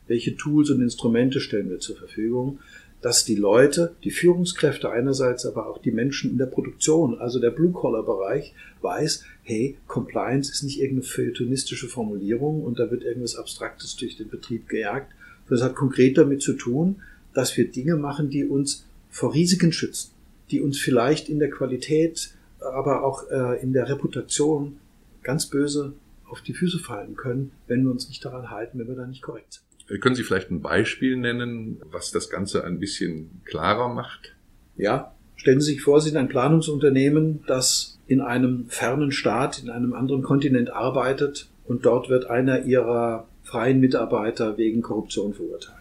welche 0.08 0.36
Tools 0.36 0.70
und 0.70 0.82
Instrumente 0.82 1.40
stellen 1.40 1.70
wir 1.70 1.78
zur 1.78 1.96
Verfügung, 1.96 2.58
dass 3.00 3.24
die 3.24 3.36
Leute, 3.36 3.94
die 4.02 4.10
Führungskräfte 4.10 4.90
einerseits, 4.90 5.46
aber 5.46 5.68
auch 5.68 5.78
die 5.78 5.92
Menschen 5.92 6.32
in 6.32 6.38
der 6.38 6.46
Produktion, 6.46 7.18
also 7.18 7.38
der 7.38 7.50
Blue-Collar-Bereich, 7.50 8.54
weiß, 8.82 9.24
hey, 9.44 9.76
Compliance 9.86 10.50
ist 10.50 10.64
nicht 10.64 10.80
irgendeine 10.80 11.04
feuilletonistische 11.04 11.86
Formulierung 11.86 12.64
und 12.64 12.80
da 12.80 12.90
wird 12.90 13.04
irgendwas 13.04 13.36
Abstraktes 13.36 13.94
durch 13.96 14.16
den 14.16 14.28
Betrieb 14.28 14.68
gejagt, 14.68 15.12
es 15.50 15.62
hat 15.62 15.74
konkret 15.74 16.18
damit 16.18 16.42
zu 16.42 16.54
tun, 16.54 16.96
dass 17.32 17.56
wir 17.56 17.70
Dinge 17.70 17.96
machen, 17.96 18.30
die 18.30 18.44
uns 18.44 18.84
vor 19.10 19.32
Risiken 19.32 19.72
schützen, 19.72 20.10
die 20.50 20.60
uns 20.60 20.78
vielleicht 20.78 21.28
in 21.28 21.38
der 21.38 21.50
Qualität, 21.50 22.34
aber 22.60 23.04
auch 23.04 23.30
äh, 23.30 23.62
in 23.62 23.72
der 23.72 23.88
Reputation 23.88 24.76
ganz 25.22 25.46
böse 25.46 25.94
auf 26.28 26.42
die 26.42 26.52
Füße 26.52 26.78
fallen 26.78 27.16
können, 27.16 27.52
wenn 27.66 27.82
wir 27.84 27.90
uns 27.90 28.08
nicht 28.08 28.24
daran 28.24 28.50
halten, 28.50 28.78
wenn 28.78 28.88
wir 28.88 28.96
da 28.96 29.06
nicht 29.06 29.22
korrekt 29.22 29.54
sind. 29.54 29.67
Können 30.00 30.14
Sie 30.14 30.22
vielleicht 30.22 30.50
ein 30.50 30.60
Beispiel 30.60 31.16
nennen, 31.16 31.80
was 31.90 32.10
das 32.10 32.28
Ganze 32.28 32.64
ein 32.64 32.78
bisschen 32.78 33.40
klarer 33.44 33.88
macht? 33.88 34.34
Ja, 34.76 35.14
stellen 35.36 35.60
Sie 35.60 35.72
sich 35.72 35.82
vor, 35.82 36.00
Sie 36.00 36.10
sind 36.10 36.18
ein 36.18 36.28
Planungsunternehmen, 36.28 37.40
das 37.46 37.98
in 38.06 38.20
einem 38.20 38.66
fernen 38.68 39.12
Staat, 39.12 39.62
in 39.62 39.70
einem 39.70 39.94
anderen 39.94 40.22
Kontinent 40.22 40.70
arbeitet 40.70 41.48
und 41.66 41.86
dort 41.86 42.10
wird 42.10 42.26
einer 42.26 42.64
Ihrer 42.64 43.26
freien 43.44 43.80
Mitarbeiter 43.80 44.58
wegen 44.58 44.82
Korruption 44.82 45.32
verurteilt. 45.32 45.76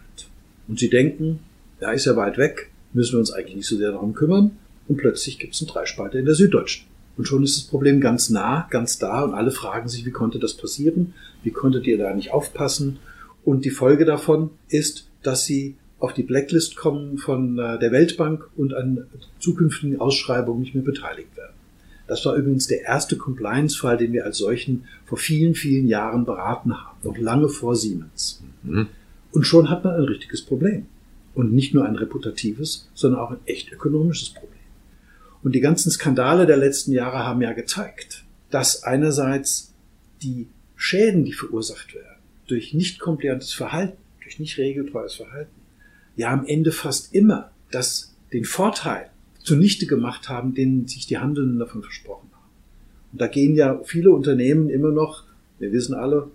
Und 0.68 0.80
Sie 0.80 0.90
denken, 0.90 1.40
da 1.80 1.92
ist 1.92 2.08
er 2.08 2.16
weit 2.16 2.38
weg, 2.38 2.70
müssen 2.94 3.14
wir 3.14 3.20
uns 3.20 3.32
eigentlich 3.32 3.58
nicht 3.58 3.68
so 3.68 3.78
sehr 3.78 3.92
darum 3.92 4.14
kümmern. 4.14 4.52
Und 4.88 4.98
plötzlich 4.98 5.38
gibt 5.38 5.54
es 5.54 5.62
einen 5.62 5.70
Dreispalter 5.70 6.18
in 6.18 6.26
der 6.26 6.34
Süddeutschen. 6.36 6.86
Und 7.18 7.28
schon 7.28 7.44
ist 7.44 7.58
das 7.58 7.66
Problem 7.66 8.00
ganz 8.00 8.30
nah, 8.30 8.68
ganz 8.70 9.00
da 9.00 9.24
und 9.24 9.34
alle 9.34 9.52
fragen 9.52 9.90
sich, 9.90 10.06
wie 10.06 10.12
konnte 10.12 10.40
das 10.40 10.54
passieren? 10.54 11.14
Wie 11.44 11.52
konntet 11.52 11.88
ihr 11.88 11.98
da 11.98 12.14
nicht 12.14 12.32
aufpassen? 12.32 13.00
Und 13.48 13.64
die 13.64 13.70
Folge 13.70 14.04
davon 14.04 14.50
ist, 14.68 15.08
dass 15.24 15.46
sie 15.46 15.78
auf 16.00 16.14
die 16.14 16.24
Blacklist 16.24 16.76
kommen 16.76 17.18
von 17.18 17.58
äh, 17.58 17.80
der 17.80 17.94
Weltbank 17.94 18.46
und 18.58 18.74
an 18.74 19.06
zukünftigen 19.40 20.02
Ausschreibungen 20.02 20.60
nicht 20.60 20.76
mehr 20.76 20.84
beteiligt 20.84 21.34
werden. 21.38 21.54
Das 22.08 22.26
war 22.26 22.36
übrigens 22.36 22.68
der 22.68 22.82
erste 22.82 23.16
Compliance-Fall, 23.16 23.96
den 23.96 24.12
wir 24.12 24.26
als 24.26 24.40
solchen 24.40 24.84
vor 25.06 25.18
vielen, 25.18 25.56
vielen 25.56 25.88
Jahren 25.88 26.26
beraten 26.26 26.74
haben, 26.78 26.98
noch 27.04 27.18
lange 27.18 27.48
vor 27.48 27.78
Siemens. 27.78 28.44
Mhm. 28.64 28.88
Und 29.32 29.48
schon 29.48 29.70
hat 29.70 29.86
man 29.86 29.96
ein 29.96 30.04
richtiges 30.04 30.42
Problem. 30.42 30.88
Und 31.34 31.54
nicht 31.54 31.74
nur 31.74 31.86
ein 31.86 31.96
reputatives, 31.96 32.90
sondern 32.96 33.22
auch 33.22 33.32
ein 33.32 33.40
echt 33.46 33.72
ökonomisches 33.72 34.32
Problem. 34.32 34.60
Und 35.42 35.56
die 35.56 35.62
ganzen 35.62 35.90
Skandale 35.90 36.48
der 36.48 36.58
letzten 36.58 36.92
Jahre 36.92 37.20
haben 37.20 37.42
ja 37.42 37.54
gezeigt, 37.54 38.26
dass 38.52 38.84
einerseits 38.84 39.72
die 40.22 40.48
Schäden, 40.76 41.24
die 41.24 41.32
verursacht 41.32 41.96
werden, 41.96 42.17
durch 42.48 42.74
nicht 42.74 43.00
kompliantes 43.00 43.54
Verhalten, 43.54 43.98
durch 44.22 44.40
nicht 44.40 44.58
regeltreues 44.58 45.16
Verhalten, 45.16 45.52
ja 46.16 46.32
am 46.32 46.46
Ende 46.46 46.72
fast 46.72 47.14
immer 47.14 47.52
das, 47.72 48.16
den 48.34 48.46
Vorteil 48.46 49.10
zunichte 49.40 49.86
gemacht 49.86 50.28
haben, 50.30 50.54
den 50.54 50.88
sich 50.88 51.08
die 51.08 51.18
Handelnden 51.18 51.60
davon 51.60 51.82
versprochen 51.82 52.30
haben. 52.34 52.52
Und 53.14 53.22
da 53.22 53.28
gehen 53.28 53.56
ja 53.56 53.82
viele 53.84 54.12
Unternehmen 54.12 54.70
immer 54.70 54.92
noch, 54.92 55.24
wir 55.60 55.72
wissen 55.72 55.94
alle, 55.94 56.30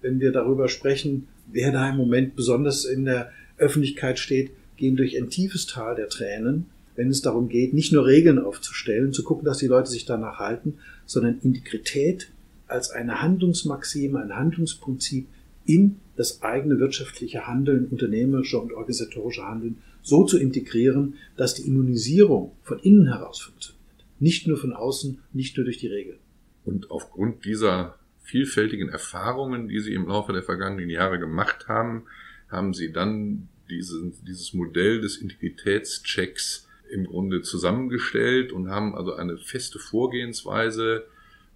wenn 0.00 0.20
wir 0.20 0.32
darüber 0.32 0.68
sprechen, 0.68 1.28
wer 1.50 1.72
da 1.72 1.88
im 1.88 1.96
Moment 1.96 2.36
besonders 2.36 2.84
in 2.84 3.04
der 3.04 3.30
Öffentlichkeit 3.56 4.18
steht, 4.18 4.50
gehen 4.76 4.96
durch 4.96 5.16
ein 5.16 5.30
tiefes 5.30 5.66
Tal 5.66 5.96
der 5.96 6.08
Tränen, 6.08 6.66
wenn 6.96 7.10
es 7.10 7.22
darum 7.22 7.48
geht, 7.48 7.74
nicht 7.74 7.92
nur 7.92 8.06
Regeln 8.06 8.38
aufzustellen, 8.38 9.12
zu 9.12 9.22
gucken, 9.22 9.44
dass 9.44 9.58
die 9.58 9.66
Leute 9.66 9.90
sich 9.90 10.04
danach 10.04 10.38
halten, 10.38 10.78
sondern 11.06 11.38
Integrität 11.42 12.30
als 12.66 12.90
eine 12.90 13.22
Handlungsmaxime, 13.22 14.20
ein 14.20 14.36
Handlungsprinzip 14.36 15.26
in 15.68 16.00
das 16.16 16.42
eigene 16.42 16.80
wirtschaftliche 16.80 17.46
Handeln, 17.46 17.86
unternehmerische 17.86 18.58
und 18.58 18.72
organisatorische 18.72 19.44
Handeln 19.44 19.78
so 20.02 20.24
zu 20.24 20.38
integrieren, 20.38 21.14
dass 21.36 21.54
die 21.54 21.68
Immunisierung 21.68 22.52
von 22.62 22.78
innen 22.78 23.06
heraus 23.06 23.40
funktioniert. 23.40 23.78
Nicht 24.18 24.48
nur 24.48 24.56
von 24.56 24.72
außen, 24.72 25.18
nicht 25.32 25.56
nur 25.56 25.64
durch 25.64 25.76
die 25.76 25.86
Regeln. 25.86 26.18
Und 26.64 26.90
aufgrund 26.90 27.44
dieser 27.44 27.98
vielfältigen 28.22 28.88
Erfahrungen, 28.88 29.68
die 29.68 29.80
Sie 29.80 29.92
im 29.92 30.08
Laufe 30.08 30.32
der 30.32 30.42
vergangenen 30.42 30.90
Jahre 30.90 31.18
gemacht 31.18 31.68
haben, 31.68 32.04
haben 32.48 32.72
Sie 32.72 32.90
dann 32.90 33.48
diesen, 33.68 34.14
dieses 34.26 34.54
Modell 34.54 35.02
des 35.02 35.18
Integritätschecks 35.18 36.66
im 36.90 37.04
Grunde 37.04 37.42
zusammengestellt 37.42 38.52
und 38.52 38.70
haben 38.70 38.94
also 38.94 39.14
eine 39.14 39.36
feste 39.36 39.78
Vorgehensweise, 39.78 41.04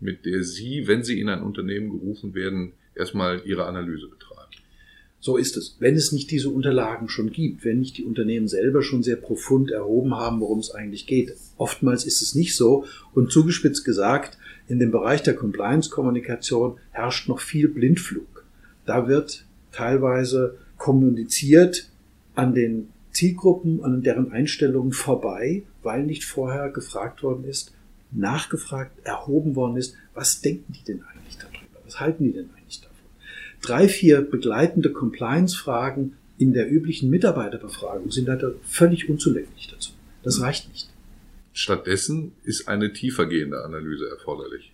mit 0.01 0.27
der 0.27 0.43
Sie, 0.45 0.87
wenn 0.87 1.03
Sie 1.03 1.19
in 1.19 1.31
ein 1.31 1.43
Unternehmen 1.43 1.89
gerufen 1.89 2.35
werden, 2.35 2.75
erstmal 2.95 3.43
Ihre 3.45 3.65
Analyse 3.67 4.09
betreiben. 4.09 4.33
So 5.21 5.37
ist 5.37 5.57
es. 5.57 5.77
Wenn 5.79 5.95
es 5.95 6.11
nicht 6.11 6.33
diese 6.33 6.51
Unterlagen 6.51 7.09
schon 7.09 7.31
gibt, 7.31 7.65
wenn 7.65 7.79
nicht 7.79 7.97
die 7.97 8.05
Unternehmen 8.05 8.49
selber 8.49 8.83
schon 8.83 9.05
sehr 9.05 9.15
profund 9.15 9.71
erhoben 9.71 10.17
haben, 10.17 10.41
worum 10.41 10.59
es 10.59 10.73
eigentlich 10.73 11.07
geht. 11.07 11.37
Oftmals 11.57 12.05
ist 12.05 12.23
es 12.23 12.35
nicht 12.35 12.57
so. 12.57 12.87
Und 13.15 13.31
zugespitzt 13.31 13.85
gesagt, 13.85 14.37
in 14.67 14.81
dem 14.81 14.91
Bereich 14.91 15.23
der 15.23 15.37
Compliance-Kommunikation 15.37 16.79
herrscht 16.91 17.29
noch 17.29 17.39
viel 17.39 17.69
Blindflug. 17.69 18.45
Da 18.85 19.07
wird 19.07 19.45
teilweise 19.71 20.59
kommuniziert 20.77 21.89
an 22.35 22.53
den 22.53 22.89
Zielgruppen, 23.13 23.85
an 23.85 24.03
deren 24.03 24.33
Einstellungen 24.33 24.93
vorbei, 24.93 25.63
weil 25.85 26.03
nicht 26.05 26.25
vorher 26.25 26.71
gefragt 26.71 27.23
worden 27.23 27.45
ist, 27.45 27.73
nachgefragt, 28.11 28.91
erhoben 29.05 29.55
worden 29.55 29.77
ist, 29.77 29.95
was 30.15 30.41
denken 30.41 30.73
die 30.73 30.85
denn 30.85 31.03
eigentlich 31.03 31.39
darüber? 31.39 31.52
Was 31.93 32.01
halten 32.01 32.25
die 32.25 32.33
denn 32.33 32.49
eigentlich 32.57 32.81
davon? 32.81 32.97
Drei, 33.61 33.87
vier 33.87 34.23
begleitende 34.23 34.93
Compliance-Fragen 34.93 36.15
in 36.39 36.55
der 36.55 36.71
üblichen 36.71 37.11
Mitarbeiterbefragung 37.11 38.11
sind 38.11 38.29
leider 38.29 38.55
völlig 38.65 39.11
unzulänglich 39.11 39.69
dazu. 39.71 39.93
Das 40.23 40.41
reicht 40.41 40.71
nicht. 40.71 40.89
Stattdessen 41.53 42.33
ist 42.45 42.67
eine 42.67 42.95
tiefergehende 42.95 43.63
Analyse 43.63 44.09
erforderlich. 44.09 44.73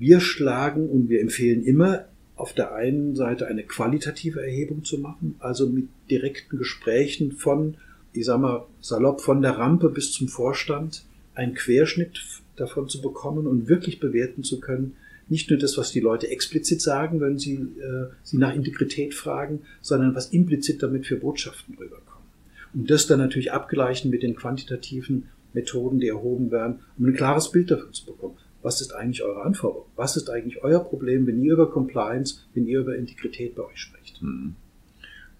Wir 0.00 0.18
schlagen 0.18 0.88
und 0.88 1.08
wir 1.08 1.20
empfehlen 1.20 1.62
immer, 1.62 2.06
auf 2.34 2.52
der 2.52 2.74
einen 2.74 3.14
Seite 3.14 3.46
eine 3.46 3.62
qualitative 3.62 4.40
Erhebung 4.40 4.84
zu 4.84 4.98
machen, 4.98 5.36
also 5.38 5.68
mit 5.68 5.86
direkten 6.10 6.58
Gesprächen 6.58 7.32
von, 7.32 7.76
ich 8.12 8.26
sag 8.26 8.40
mal, 8.40 8.66
salopp 8.80 9.20
von 9.20 9.42
der 9.42 9.58
Rampe 9.58 9.90
bis 9.90 10.10
zum 10.10 10.26
Vorstand, 10.26 11.04
einen 11.34 11.54
Querschnitt 11.54 12.20
davon 12.56 12.88
zu 12.88 13.00
bekommen 13.00 13.46
und 13.46 13.68
wirklich 13.68 14.00
bewerten 14.00 14.42
zu 14.42 14.58
können, 14.58 14.96
nicht 15.28 15.50
nur 15.50 15.58
das, 15.58 15.76
was 15.76 15.92
die 15.92 16.00
Leute 16.00 16.28
explizit 16.30 16.80
sagen, 16.80 17.20
wenn 17.20 17.38
sie 17.38 17.54
äh, 17.54 18.06
sie 18.22 18.38
nach 18.38 18.54
Integrität 18.54 19.14
fragen, 19.14 19.62
sondern 19.80 20.14
was 20.14 20.30
implizit 20.32 20.82
damit 20.82 21.06
für 21.06 21.16
Botschaften 21.16 21.74
rüberkommen. 21.74 22.28
Und 22.74 22.90
das 22.90 23.06
dann 23.06 23.18
natürlich 23.18 23.52
abgleichen 23.52 24.10
mit 24.10 24.22
den 24.22 24.36
quantitativen 24.36 25.28
Methoden, 25.52 25.98
die 26.00 26.08
erhoben 26.08 26.50
werden, 26.50 26.80
um 26.98 27.06
ein 27.06 27.14
klares 27.14 27.50
Bild 27.50 27.70
davon 27.70 27.92
zu 27.92 28.06
bekommen 28.06 28.36
was 28.62 28.80
ist 28.80 28.92
eigentlich 28.92 29.22
eure 29.22 29.42
Anforderung? 29.42 29.86
Was 29.96 30.16
ist 30.16 30.30
eigentlich 30.30 30.62
euer 30.62 30.80
Problem, 30.80 31.26
wenn 31.26 31.42
ihr 31.42 31.52
über 31.52 31.70
Compliance, 31.70 32.40
wenn 32.54 32.66
ihr 32.66 32.80
über 32.80 32.96
Integrität 32.96 33.54
bei 33.54 33.64
euch 33.64 33.78
sprecht? 33.78 34.20
Mhm. 34.22 34.56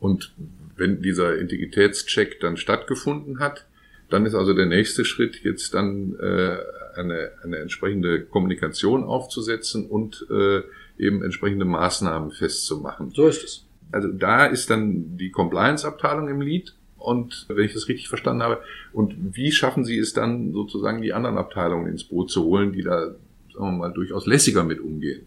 Und 0.01 0.33
wenn 0.77 1.03
dieser 1.03 1.37
Integritätscheck 1.39 2.39
dann 2.41 2.57
stattgefunden 2.57 3.41
hat, 3.41 3.67
dann 4.09 4.25
ist 4.25 4.35
also 4.35 4.55
der 4.55 4.67
nächste 4.67 5.05
Schritt 5.05 5.43
jetzt 5.43 5.75
dann 5.75 6.17
äh, 6.21 6.59
eine, 6.99 7.31
eine 7.43 7.59
entsprechende 7.59 8.25
Kommunikation 8.25 9.05
aufzusetzen 9.05 9.87
und 9.87 10.27
äh, 10.31 10.63
eben 10.99 11.23
entsprechende 11.23 11.65
Maßnahmen 11.65 12.33
festzumachen. 12.33 13.11
So 13.11 13.29
ist 13.29 13.45
es. 13.45 13.65
Also 13.91 14.09
da 14.09 14.47
ist 14.47 14.69
dann 14.71 15.17
die 15.17 15.31
Compliance-Abteilung 15.31 16.29
im 16.29 16.41
Lead 16.41 16.75
und 16.99 17.47
wenn 17.49 17.65
ich 17.65 17.75
das 17.75 17.89
richtig 17.89 18.09
verstanden 18.09 18.43
habe, 18.43 18.61
und 18.93 19.15
wie 19.37 19.53
schaffen 19.53 19.85
Sie 19.85 19.99
es 19.99 20.13
dann 20.13 20.53
sozusagen 20.53 21.01
die 21.01 21.13
anderen 21.13 21.39
Abteilungen 21.39 21.89
ins 21.89 22.05
Boot 22.05 22.31
zu 22.31 22.45
holen, 22.45 22.73
die 22.73 22.83
da, 22.83 23.15
sagen 23.53 23.65
wir 23.65 23.73
mal, 23.73 23.93
durchaus 23.93 24.27
lässiger 24.27 24.65
mit 24.65 24.81
umgehen? 24.81 25.27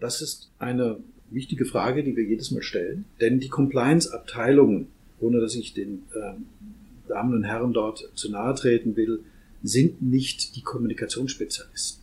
Das 0.00 0.20
ist 0.20 0.50
eine 0.58 0.98
wichtige 1.30 1.64
Frage, 1.64 2.02
die 2.02 2.16
wir 2.16 2.24
jedes 2.24 2.50
Mal 2.50 2.62
stellen. 2.62 3.04
Denn 3.20 3.40
die 3.40 3.48
Compliance-Abteilungen, 3.48 4.88
ohne 5.20 5.40
dass 5.40 5.54
ich 5.54 5.74
den 5.74 6.04
äh, 6.14 6.34
Damen 7.08 7.34
und 7.34 7.44
Herren 7.44 7.72
dort 7.72 8.10
zu 8.14 8.30
nahe 8.30 8.54
treten 8.54 8.96
will, 8.96 9.20
sind 9.62 10.02
nicht 10.02 10.56
die 10.56 10.62
Kommunikationsspezialisten. 10.62 12.02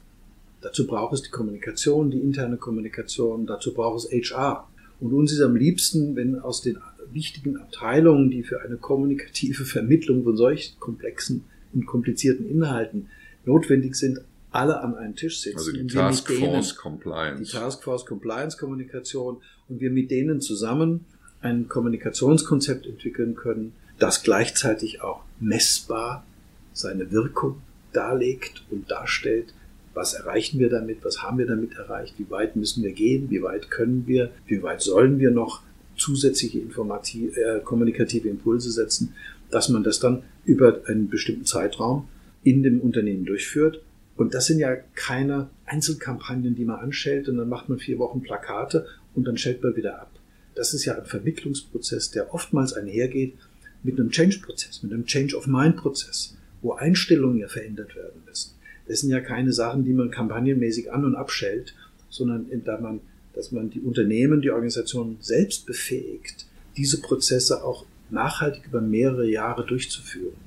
Dazu 0.61 0.87
braucht 0.87 1.13
es 1.13 1.21
die 1.21 1.29
Kommunikation, 1.29 2.09
die 2.09 2.19
interne 2.19 2.57
Kommunikation, 2.57 3.45
dazu 3.45 3.73
braucht 3.73 4.05
es 4.05 4.11
HR. 4.11 4.67
Und 4.99 5.13
uns 5.13 5.33
ist 5.33 5.41
am 5.41 5.55
liebsten, 5.55 6.15
wenn 6.15 6.39
aus 6.39 6.61
den 6.61 6.77
wichtigen 7.11 7.57
Abteilungen, 7.57 8.31
die 8.31 8.43
für 8.43 8.61
eine 8.61 8.77
kommunikative 8.77 9.65
Vermittlung 9.65 10.23
von 10.23 10.37
solch 10.37 10.77
komplexen 10.79 11.43
und 11.73 11.85
komplizierten 11.85 12.49
Inhalten 12.49 13.09
notwendig 13.45 13.95
sind, 13.95 14.21
alle 14.51 14.79
an 14.81 14.95
einen 14.95 15.15
Tisch 15.15 15.41
sitzen. 15.41 15.57
Also 15.57 15.71
die 15.71 15.87
Task 15.87 16.31
Force 16.31 16.75
Compliance. 16.75 17.43
Die 17.43 17.49
Task 17.49 17.83
Force 17.83 18.05
Compliance 18.05 18.57
Kommunikation 18.57 19.37
und 19.67 19.81
wir 19.81 19.89
mit 19.89 20.11
denen 20.11 20.41
zusammen 20.41 21.05
ein 21.41 21.67
Kommunikationskonzept 21.67 22.85
entwickeln 22.85 23.35
können, 23.35 23.73
das 23.99 24.23
gleichzeitig 24.23 25.01
auch 25.01 25.23
messbar 25.39 26.25
seine 26.73 27.11
Wirkung 27.11 27.61
darlegt 27.91 28.63
und 28.69 28.89
darstellt. 28.89 29.53
Was 29.93 30.13
erreichen 30.13 30.59
wir 30.59 30.69
damit? 30.69 31.03
Was 31.03 31.21
haben 31.21 31.37
wir 31.37 31.45
damit 31.45 31.73
erreicht? 31.75 32.15
Wie 32.17 32.29
weit 32.29 32.55
müssen 32.55 32.83
wir 32.83 32.91
gehen? 32.91 33.29
Wie 33.29 33.43
weit 33.43 33.69
können 33.69 34.07
wir? 34.07 34.31
Wie 34.47 34.63
weit 34.63 34.81
sollen 34.81 35.19
wir 35.19 35.31
noch 35.31 35.61
zusätzliche 35.95 36.59
informativ, 36.59 37.37
äh, 37.37 37.59
kommunikative 37.63 38.27
Impulse 38.27 38.71
setzen, 38.71 39.13
dass 39.51 39.69
man 39.69 39.83
das 39.83 39.99
dann 39.99 40.23
über 40.45 40.81
einen 40.87 41.09
bestimmten 41.09 41.45
Zeitraum 41.45 42.07
in 42.43 42.63
dem 42.63 42.81
Unternehmen 42.81 43.25
durchführt. 43.25 43.81
Und 44.15 44.33
das 44.33 44.45
sind 44.45 44.59
ja 44.59 44.75
keine 44.95 45.49
Einzelkampagnen, 45.65 46.55
die 46.55 46.65
man 46.65 46.79
anstellt 46.79 47.29
und 47.29 47.37
dann 47.37 47.49
macht 47.49 47.69
man 47.69 47.79
vier 47.79 47.99
Wochen 47.99 48.21
Plakate 48.21 48.85
und 49.15 49.27
dann 49.27 49.37
stellt 49.37 49.63
man 49.63 49.75
wieder 49.75 50.01
ab. 50.01 50.11
Das 50.55 50.73
ist 50.73 50.85
ja 50.85 50.95
ein 50.95 51.05
Vermittlungsprozess, 51.05 52.11
der 52.11 52.33
oftmals 52.33 52.73
einhergeht 52.73 53.35
mit 53.81 53.99
einem 53.99 54.11
Change-Prozess, 54.11 54.83
mit 54.83 54.93
einem 54.93 55.05
Change-of-Mind-Prozess, 55.05 56.37
wo 56.63 56.73
Einstellungen 56.73 57.37
ja 57.37 57.47
verändert 57.47 57.95
werden 57.95 58.23
müssen. 58.25 58.53
Das 58.87 59.01
sind 59.01 59.11
ja 59.11 59.19
keine 59.19 59.53
Sachen, 59.53 59.85
die 59.85 59.93
man 59.93 60.09
kampagnenmäßig 60.09 60.91
an- 60.91 61.05
und 61.05 61.15
abstellt, 61.15 61.75
sondern 62.09 62.47
da 62.65 62.79
man 62.79 63.01
dass 63.33 63.51
man 63.51 63.69
die 63.69 63.81
Unternehmen, 63.81 64.41
die 64.41 64.51
Organisationen 64.51 65.17
selbst 65.19 65.65
befähigt, 65.65 66.45
diese 66.77 67.01
Prozesse 67.01 67.63
auch 67.63 67.85
nachhaltig 68.09 68.65
über 68.67 68.81
mehrere 68.81 69.27
Jahre 69.27 69.65
durchzuführen, 69.65 70.37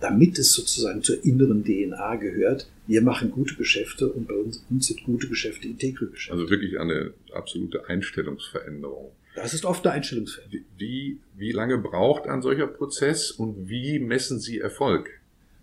damit 0.00 0.38
es 0.38 0.52
sozusagen 0.52 1.02
zur 1.02 1.24
inneren 1.24 1.64
DNA 1.64 2.16
gehört. 2.16 2.68
Wir 2.86 3.02
machen 3.02 3.30
gute 3.30 3.54
Geschäfte 3.54 4.08
und 4.08 4.28
bei 4.28 4.34
uns, 4.34 4.64
uns 4.70 4.86
sind 4.86 5.04
gute 5.04 5.28
Geschäfte 5.28 5.66
integre 5.66 6.06
Geschäfte. 6.06 6.38
Also 6.38 6.50
wirklich 6.50 6.78
eine 6.78 7.12
absolute 7.32 7.88
Einstellungsveränderung. 7.88 9.10
Das 9.34 9.54
ist 9.54 9.64
oft 9.64 9.86
eine 9.86 9.94
Einstellungsveränderung. 9.94 10.66
Wie, 10.76 11.18
wie 11.36 11.52
lange 11.52 11.78
braucht 11.78 12.26
ein 12.28 12.42
solcher 12.42 12.66
Prozess 12.66 13.30
und 13.30 13.68
wie 13.68 13.98
messen 13.98 14.38
Sie 14.38 14.58
Erfolg? 14.58 15.17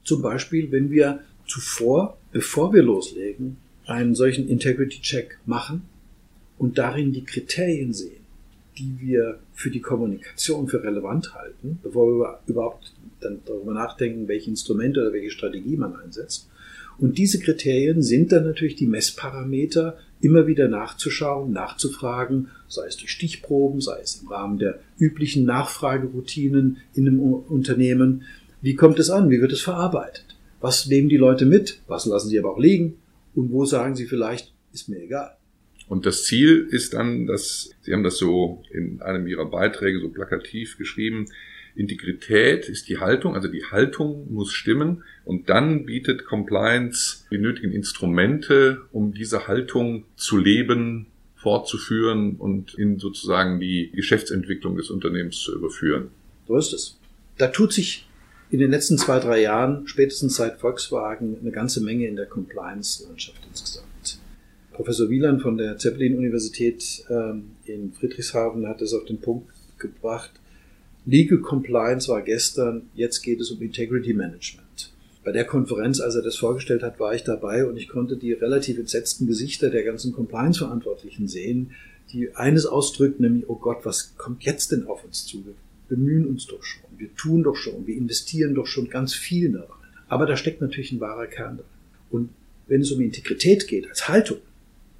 Zum 0.05 0.21
Beispiel, 0.21 0.71
wenn 0.71 0.89
wir 0.89 1.19
zuvor, 1.45 2.17
bevor 2.31 2.73
wir 2.73 2.83
loslegen, 2.83 3.57
einen 3.85 4.15
solchen 4.15 4.47
Integrity 4.47 5.01
Check 5.01 5.37
machen, 5.45 5.81
und 6.57 6.77
darin 6.77 7.11
die 7.11 7.23
Kriterien 7.23 7.93
sehen, 7.93 8.23
die 8.77 8.95
wir 8.99 9.39
für 9.53 9.69
die 9.69 9.81
Kommunikation 9.81 10.67
für 10.67 10.83
relevant 10.83 11.33
halten, 11.33 11.79
bevor 11.83 12.07
wir 12.07 12.39
überhaupt 12.47 12.93
dann 13.19 13.39
darüber 13.45 13.73
nachdenken, 13.73 14.27
welche 14.27 14.49
Instrumente 14.49 15.01
oder 15.01 15.13
welche 15.13 15.31
Strategie 15.31 15.77
man 15.77 15.95
einsetzt. 15.95 16.49
Und 16.97 17.17
diese 17.17 17.39
Kriterien 17.39 18.01
sind 18.01 18.31
dann 18.31 18.45
natürlich 18.45 18.75
die 18.75 18.87
Messparameter, 18.87 19.97
immer 20.21 20.47
wieder 20.47 20.69
nachzuschauen, 20.69 21.51
nachzufragen, 21.51 22.47
sei 22.69 22.87
es 22.87 22.97
durch 22.97 23.11
Stichproben, 23.11 23.81
sei 23.81 23.99
es 24.01 24.21
im 24.21 24.29
Rahmen 24.29 24.59
der 24.59 24.79
üblichen 24.97 25.43
Nachfrageroutinen 25.43 26.77
in 26.93 27.07
einem 27.07 27.19
Unternehmen. 27.19 28.23
Wie 28.65 28.73
kommt 28.73 28.97
es 28.97 29.11
an? 29.11 29.29
Wie 29.29 29.41
wird 29.41 29.51
es 29.51 29.61
verarbeitet? 29.61 30.25
Was 30.59 30.87
nehmen 30.87 31.07
die 31.07 31.17
Leute 31.17 31.45
mit? 31.45 31.81
Was 31.85 32.07
lassen 32.07 32.29
sie 32.29 32.39
aber 32.39 32.51
auch 32.51 32.57
liegen? 32.57 32.97
Und 33.35 33.51
wo 33.51 33.63
sagen 33.63 33.95
sie 33.95 34.07
vielleicht, 34.07 34.53
ist 34.73 34.89
mir 34.89 35.03
egal? 35.03 35.37
Und 35.87 36.07
das 36.07 36.23
Ziel 36.23 36.67
ist 36.71 36.95
dann, 36.95 37.27
dass, 37.27 37.69
Sie 37.83 37.93
haben 37.93 38.01
das 38.01 38.17
so 38.17 38.63
in 38.71 39.03
einem 39.03 39.27
Ihrer 39.27 39.45
Beiträge 39.45 39.99
so 39.99 40.09
plakativ 40.09 40.79
geschrieben, 40.79 41.27
Integrität 41.75 42.67
ist 42.67 42.89
die 42.89 42.97
Haltung, 42.97 43.35
also 43.35 43.49
die 43.49 43.65
Haltung 43.65 44.33
muss 44.33 44.51
stimmen 44.51 45.03
und 45.25 45.47
dann 45.47 45.85
bietet 45.85 46.25
Compliance 46.25 47.27
die 47.29 47.37
nötigen 47.37 47.71
Instrumente, 47.71 48.81
um 48.91 49.13
diese 49.13 49.47
Haltung 49.47 50.05
zu 50.15 50.39
leben, 50.39 51.05
fortzuführen 51.35 52.37
und 52.37 52.73
in 52.73 52.97
sozusagen 52.97 53.59
die 53.59 53.91
Geschäftsentwicklung 53.93 54.75
des 54.75 54.89
Unternehmens 54.89 55.37
zu 55.37 55.53
überführen. 55.53 56.07
So 56.47 56.57
ist 56.57 56.73
es. 56.73 56.99
Da 57.37 57.49
tut 57.49 57.71
sich 57.71 58.04
in 58.55 58.61
den 58.61 58.71
letzten 58.71 58.97
zwei, 58.97 59.19
drei 59.19 59.41
Jahren, 59.41 59.85
spätestens 59.85 60.37
seit 60.37 60.59
Volkswagen, 60.59 61.35
eine 61.41 61.51
ganze 61.51 61.81
Menge 61.81 62.07
in 62.07 62.15
der 62.15 62.25
Compliance-Landschaft 62.25 63.41
insgesamt. 63.49 64.19
Professor 64.71 65.09
Wieland 65.09 65.41
von 65.41 65.57
der 65.57 65.77
Zeppelin-Universität 65.77 67.03
ähm, 67.09 67.51
in 67.65 67.91
Friedrichshafen 67.91 68.65
hat 68.65 68.81
es 68.81 68.93
auf 68.93 69.03
den 69.03 69.19
Punkt 69.19 69.49
gebracht. 69.77 70.31
Legal 71.05 71.39
Compliance 71.39 72.07
war 72.07 72.21
gestern, 72.21 72.83
jetzt 72.93 73.23
geht 73.23 73.41
es 73.41 73.51
um 73.51 73.61
Integrity 73.61 74.13
Management. 74.13 74.93
Bei 75.25 75.33
der 75.33 75.43
Konferenz, 75.43 75.99
als 75.99 76.15
er 76.15 76.21
das 76.21 76.37
vorgestellt 76.37 76.81
hat, 76.81 76.97
war 76.97 77.13
ich 77.13 77.25
dabei 77.25 77.65
und 77.65 77.75
ich 77.75 77.89
konnte 77.89 78.15
die 78.15 78.31
relativ 78.31 78.79
entsetzten 78.79 79.27
Gesichter 79.27 79.69
der 79.69 79.83
ganzen 79.83 80.13
Compliance-Verantwortlichen 80.13 81.27
sehen, 81.27 81.71
die 82.13 82.33
eines 82.35 82.65
ausdrückten, 82.65 83.23
nämlich, 83.23 83.49
oh 83.49 83.57
Gott, 83.57 83.79
was 83.83 84.15
kommt 84.15 84.45
jetzt 84.45 84.71
denn 84.71 84.87
auf 84.87 85.03
uns 85.03 85.25
zu? 85.25 85.43
Bemühen 85.87 86.25
uns 86.25 86.47
doch 86.47 86.63
schon, 86.63 86.83
wir 86.97 87.13
tun 87.15 87.43
doch 87.43 87.55
schon, 87.55 87.87
wir 87.87 87.95
investieren 87.95 88.55
doch 88.55 88.67
schon 88.67 88.89
ganz 88.89 89.13
viel 89.13 89.51
da 89.51 89.61
rein. 89.61 89.69
Aber 90.07 90.25
da 90.25 90.37
steckt 90.37 90.61
natürlich 90.61 90.91
ein 90.91 90.99
wahrer 90.99 91.27
Kern 91.27 91.57
drin. 91.57 91.65
Und 92.09 92.29
wenn 92.67 92.81
es 92.81 92.91
um 92.91 93.01
Integrität 93.01 93.67
geht, 93.67 93.87
als 93.87 94.07
Haltung, 94.07 94.37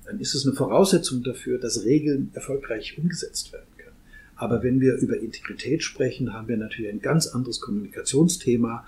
dann 0.06 0.20
ist 0.20 0.36
es 0.36 0.46
eine 0.46 0.56
Voraussetzung 0.56 1.24
dafür, 1.24 1.58
dass 1.58 1.84
Regeln 1.84 2.30
erfolgreich 2.34 2.98
umgesetzt 2.98 3.52
werden 3.54 3.66
können. 3.78 3.96
Aber 4.36 4.64
wenn 4.64 4.82
wir 4.82 4.96
über 4.98 5.20
Integrität 5.20 5.84
sprechen, 5.84 6.34
haben 6.34 6.48
wir 6.48 6.58
natürlich 6.58 6.92
ein 6.92 7.02
ganz 7.02 7.28
anderes 7.28 7.60
Kommunikationsthema, 7.60 8.86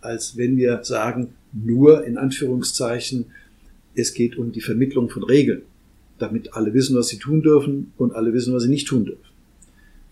als 0.00 0.36
wenn 0.36 0.56
wir 0.56 0.84
sagen, 0.84 1.34
nur 1.52 2.04
in 2.04 2.16
Anführungszeichen, 2.16 3.26
es 3.94 4.14
geht 4.14 4.36
um 4.36 4.52
die 4.52 4.60
Vermittlung 4.60 5.10
von 5.10 5.24
Regeln, 5.24 5.62
damit 6.18 6.54
alle 6.54 6.72
wissen, 6.74 6.96
was 6.96 7.08
sie 7.08 7.18
tun 7.18 7.42
dürfen 7.42 7.92
und 7.96 8.14
alle 8.14 8.32
wissen, 8.32 8.54
was 8.54 8.62
sie 8.62 8.68
nicht 8.68 8.86
tun 8.86 9.04
dürfen. 9.04 9.24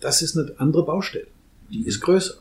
Das 0.00 0.22
ist 0.22 0.36
eine 0.36 0.52
andere 0.58 0.84
Baustelle. 0.84 1.26
Die 1.70 1.86
ist 1.86 2.00
größer. 2.00 2.34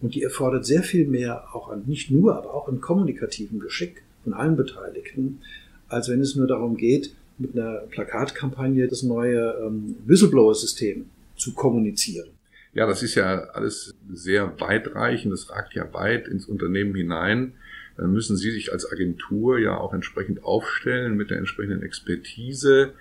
Und 0.00 0.14
die 0.14 0.22
erfordert 0.22 0.64
sehr 0.64 0.82
viel 0.82 1.06
mehr, 1.06 1.54
auch 1.54 1.70
an, 1.70 1.82
nicht 1.86 2.10
nur, 2.10 2.36
aber 2.36 2.54
auch 2.54 2.68
an 2.68 2.80
kommunikativen 2.80 3.58
Geschick 3.58 4.02
von 4.22 4.32
allen 4.32 4.56
Beteiligten, 4.56 5.40
als 5.88 6.08
wenn 6.08 6.20
es 6.20 6.36
nur 6.36 6.46
darum 6.46 6.76
geht, 6.76 7.14
mit 7.38 7.56
einer 7.56 7.78
Plakatkampagne 7.90 8.86
das 8.86 9.02
neue 9.02 9.54
ähm, 9.64 9.96
Whistleblower-System 10.06 11.06
zu 11.36 11.54
kommunizieren. 11.54 12.28
Ja, 12.74 12.86
das 12.86 13.02
ist 13.02 13.14
ja 13.14 13.44
alles 13.54 13.94
sehr 14.12 14.60
weitreichend, 14.60 15.32
das 15.32 15.50
ragt 15.50 15.74
ja 15.74 15.92
weit 15.94 16.28
ins 16.28 16.46
Unternehmen 16.46 16.94
hinein. 16.94 17.54
Dann 17.96 18.12
müssen 18.12 18.36
Sie 18.36 18.52
sich 18.52 18.72
als 18.72 18.90
Agentur 18.90 19.58
ja 19.58 19.76
auch 19.76 19.92
entsprechend 19.92 20.44
aufstellen 20.44 21.16
mit 21.16 21.30
der 21.30 21.38
entsprechenden 21.38 21.82
Expertise. 21.82 22.92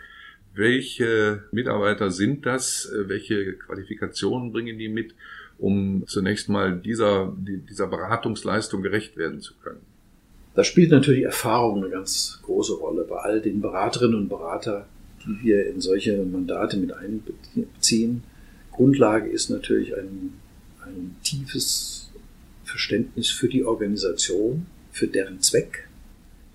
Welche 0.57 1.43
Mitarbeiter 1.51 2.09
sind 2.09 2.47
das? 2.47 2.91
Welche 2.91 3.53
Qualifikationen 3.53 4.51
bringen 4.51 4.79
die 4.79 4.89
mit, 4.89 5.13
um 5.59 6.03
zunächst 6.07 6.49
mal 6.49 6.79
dieser, 6.79 7.31
dieser 7.37 7.85
Beratungsleistung 7.85 8.81
gerecht 8.81 9.17
werden 9.17 9.39
zu 9.39 9.53
können? 9.61 9.81
Da 10.55 10.63
spielt 10.63 10.89
natürlich 10.89 11.23
Erfahrung 11.25 11.83
eine 11.83 11.91
ganz 11.91 12.39
große 12.41 12.73
Rolle 12.73 13.03
bei 13.03 13.17
all 13.17 13.39
den 13.39 13.61
Beraterinnen 13.61 14.15
und 14.15 14.29
Beratern, 14.29 14.85
die 15.23 15.45
wir 15.45 15.67
in 15.67 15.79
solche 15.79 16.17
Mandate 16.23 16.77
mit 16.77 16.91
einbeziehen. 16.91 18.23
Grundlage 18.71 19.29
ist 19.29 19.51
natürlich 19.51 19.95
ein, 19.95 20.33
ein 20.81 21.15
tiefes 21.23 22.09
Verständnis 22.63 23.29
für 23.29 23.47
die 23.47 23.63
Organisation, 23.63 24.65
für 24.91 25.05
deren 25.05 25.39
Zweck, 25.41 25.87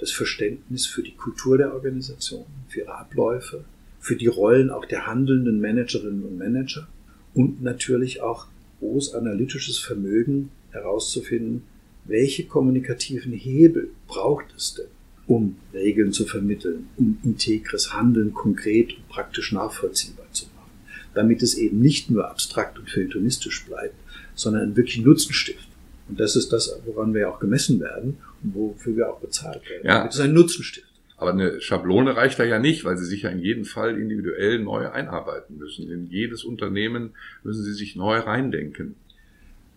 das 0.01 0.11
Verständnis 0.11 0.87
für 0.87 1.05
die 1.05 1.15
Kultur 1.15 1.57
der 1.57 1.73
Organisation, 1.73 2.47
für 2.67 2.81
ihre 2.81 2.97
Abläufe, 2.97 3.65
für 4.03 4.17
die 4.17 4.27
Rollen 4.27 4.69
auch 4.69 4.85
der 4.85 5.07
handelnden 5.07 5.61
Managerinnen 5.61 6.25
und 6.25 6.37
Manager 6.37 6.89
und 7.35 7.63
natürlich 7.63 8.21
auch 8.21 8.49
groß 8.81 9.15
analytisches 9.15 9.79
Vermögen 9.79 10.51
herauszufinden, 10.73 11.63
welche 12.05 12.45
kommunikativen 12.45 13.33
Hebel 13.33 13.91
braucht 14.09 14.47
es 14.57 14.75
denn, 14.75 14.87
um 15.29 15.57
Regeln 15.73 16.13
zu 16.13 16.27
vermitteln, 16.27 16.89
um 16.97 17.19
integres 17.23 17.95
Handeln 17.95 18.35
konkret 18.35 18.97
und 18.97 19.09
praktisch 19.09 19.53
nachvollziehbar 19.53 20.27
zu 20.33 20.47
machen, 20.47 20.73
damit 21.15 21.41
es 21.43 21.55
eben 21.55 21.79
nicht 21.79 22.11
nur 22.11 22.29
abstrakt 22.29 22.81
und 22.81 22.91
feuilletonistisch 22.91 23.65
bleibt, 23.67 23.95
sondern 24.35 24.75
wirklich 24.77 24.99
Nutzen 25.05 25.33
stiftet. 25.33 25.69
Und 26.09 26.19
das 26.19 26.35
ist 26.35 26.53
das, 26.53 26.77
woran 26.87 27.15
wir 27.15 27.31
auch 27.31 27.39
gemessen 27.39 27.79
werden 27.79 28.19
und 28.43 28.55
wofür 28.57 28.97
wir 28.97 29.11
auch 29.11 29.21
bezahlt 29.21 29.63
werden. 29.71 29.87
Ja. 29.87 29.99
Damit 29.99 30.13
es 30.13 30.21
ein 30.21 30.33
Nutzen 30.33 30.65
stiftet. 30.65 30.92
Aber 31.23 31.31
eine 31.31 31.61
Schablone 31.61 32.17
reicht 32.17 32.39
da 32.39 32.45
ja 32.45 32.59
nicht, 32.59 32.85
weil 32.85 32.97
Sie 32.99 33.05
sich 33.05 33.23
ja 33.23 33.31
in 33.31 33.39
jedem 33.39 33.65
Fall 33.65 33.97
individuell 33.97 34.59
neu 34.59 34.91
einarbeiten 34.91 35.57
müssen. 35.57 35.89
In 35.89 36.11
jedes 36.11 36.43
Unternehmen 36.43 37.11
müssen 37.45 37.63
Sie 37.63 37.75
sich 37.75 37.95
neu 37.95 38.19
reindenken. 38.19 38.97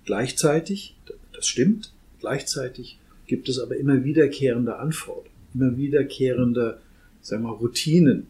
Gleichzeitig, 0.05 0.95
das 1.33 1.47
stimmt, 1.47 1.91
Gleichzeitig 2.25 2.97
gibt 3.27 3.49
es 3.49 3.59
aber 3.59 3.75
immer 3.77 4.03
wiederkehrende 4.03 4.77
Anforderungen, 4.77 5.29
immer 5.53 5.77
wiederkehrende 5.77 6.79
sagen 7.21 7.43
wir, 7.43 7.51
Routinen, 7.51 8.25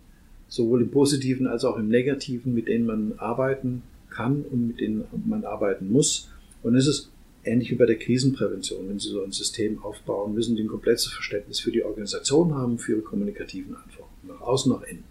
sowohl 0.49 0.82
im 0.82 0.91
positiven 0.91 1.47
als 1.47 1.63
auch 1.63 1.78
im 1.78 1.88
negativen, 1.88 2.54
mit 2.54 2.67
denen 2.67 2.86
man 2.86 3.13
arbeiten 3.19 3.84
kann 4.10 4.41
und 4.41 4.67
mit 4.67 4.82
denen 4.82 5.06
man 5.25 5.45
arbeiten 5.45 5.89
muss. 5.89 6.30
Und 6.62 6.75
es 6.75 6.88
ist 6.88 7.10
ähnlich 7.45 7.71
wie 7.71 7.75
bei 7.75 7.86
der 7.86 7.97
Krisenprävention. 7.97 8.89
Wenn 8.89 8.99
Sie 8.99 9.10
so 9.10 9.23
ein 9.23 9.31
System 9.31 9.81
aufbauen, 9.84 10.34
müssen 10.34 10.55
Sie 10.55 10.63
ein 10.63 10.67
komplettes 10.67 11.08
Verständnis 11.08 11.60
für 11.60 11.71
die 11.71 11.84
Organisation 11.84 12.53
haben, 12.55 12.77
für 12.77 12.93
Ihre 12.93 13.01
kommunikativen 13.01 13.75
Anforderungen, 13.75 14.27
nach 14.27 14.41
außen, 14.41 14.71
nach 14.71 14.84
innen. 14.84 15.03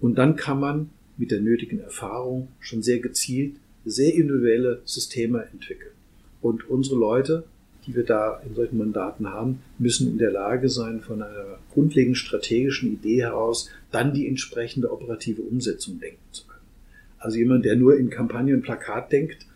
Und 0.00 0.16
dann 0.16 0.36
kann 0.36 0.60
man 0.60 0.90
mit 1.16 1.30
der 1.30 1.40
nötigen 1.40 1.80
Erfahrung 1.80 2.48
schon 2.60 2.82
sehr 2.82 3.00
gezielt 3.00 3.56
sehr 3.84 4.14
individuelle 4.14 4.82
Systeme 4.84 5.46
entwickeln. 5.52 5.92
Und 6.42 6.68
unsere 6.68 6.96
Leute 6.96 7.44
die 7.86 7.94
wir 7.94 8.04
da 8.04 8.40
in 8.46 8.54
solchen 8.54 8.78
Mandaten 8.78 9.28
haben, 9.28 9.60
müssen 9.78 10.08
in 10.08 10.18
der 10.18 10.30
Lage 10.30 10.68
sein, 10.68 11.00
von 11.00 11.22
einer 11.22 11.58
grundlegend 11.72 12.16
strategischen 12.16 12.92
Idee 12.92 13.22
heraus 13.22 13.70
dann 13.90 14.14
die 14.14 14.28
entsprechende 14.28 14.92
operative 14.92 15.42
Umsetzung 15.42 15.98
denken 15.98 16.22
zu 16.30 16.46
können. 16.46 16.60
Also 17.18 17.38
jemand, 17.38 17.64
der 17.64 17.76
nur 17.76 17.96
in 17.96 18.10
Kampagne 18.10 18.54
und 18.54 18.62
Plakat 18.62 19.12
denkt, 19.12 19.46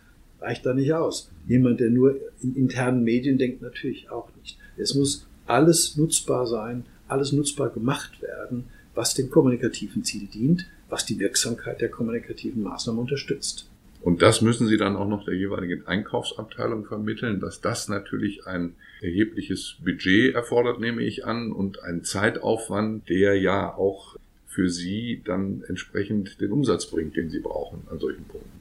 reicht 0.45 0.65
da 0.65 0.73
nicht 0.73 0.93
aus. 0.93 1.29
Jemand, 1.47 1.79
der 1.79 1.89
nur 1.89 2.15
in 2.41 2.55
internen 2.55 3.03
Medien 3.03 3.37
denkt, 3.37 3.61
natürlich 3.61 4.09
auch 4.09 4.29
nicht. 4.41 4.57
Es 4.77 4.93
muss 4.93 5.27
alles 5.47 5.97
nutzbar 5.97 6.47
sein, 6.47 6.85
alles 7.07 7.31
nutzbar 7.31 7.69
gemacht 7.69 8.21
werden, 8.21 8.65
was 8.93 9.13
dem 9.13 9.29
kommunikativen 9.29 10.03
Ziel 10.03 10.27
dient, 10.27 10.67
was 10.89 11.05
die 11.05 11.19
Wirksamkeit 11.19 11.81
der 11.81 11.89
kommunikativen 11.89 12.63
Maßnahmen 12.63 13.01
unterstützt. 13.01 13.67
Und 14.01 14.21
das 14.21 14.41
müssen 14.41 14.67
Sie 14.67 14.77
dann 14.77 14.95
auch 14.95 15.07
noch 15.07 15.25
der 15.25 15.33
jeweiligen 15.33 15.87
Einkaufsabteilung 15.87 16.85
vermitteln, 16.85 17.39
dass 17.39 17.59
das 17.59 17.87
natürlich 17.87 18.45
ein 18.45 18.75
erhebliches 19.01 19.77
Budget 19.83 20.35
erfordert, 20.35 20.79
nehme 20.79 21.01
ich 21.01 21.25
an, 21.25 21.51
und 21.51 21.81
ein 21.81 22.03
Zeitaufwand, 22.03 23.09
der 23.09 23.35
ja 23.39 23.73
auch 23.73 24.15
für 24.47 24.69
Sie 24.69 25.21
dann 25.25 25.63
entsprechend 25.67 26.39
den 26.39 26.51
Umsatz 26.51 26.85
bringt, 26.85 27.17
den 27.17 27.31
Sie 27.31 27.39
brauchen 27.39 27.81
an 27.89 27.97
solchen 27.97 28.25
Punkten. 28.25 28.54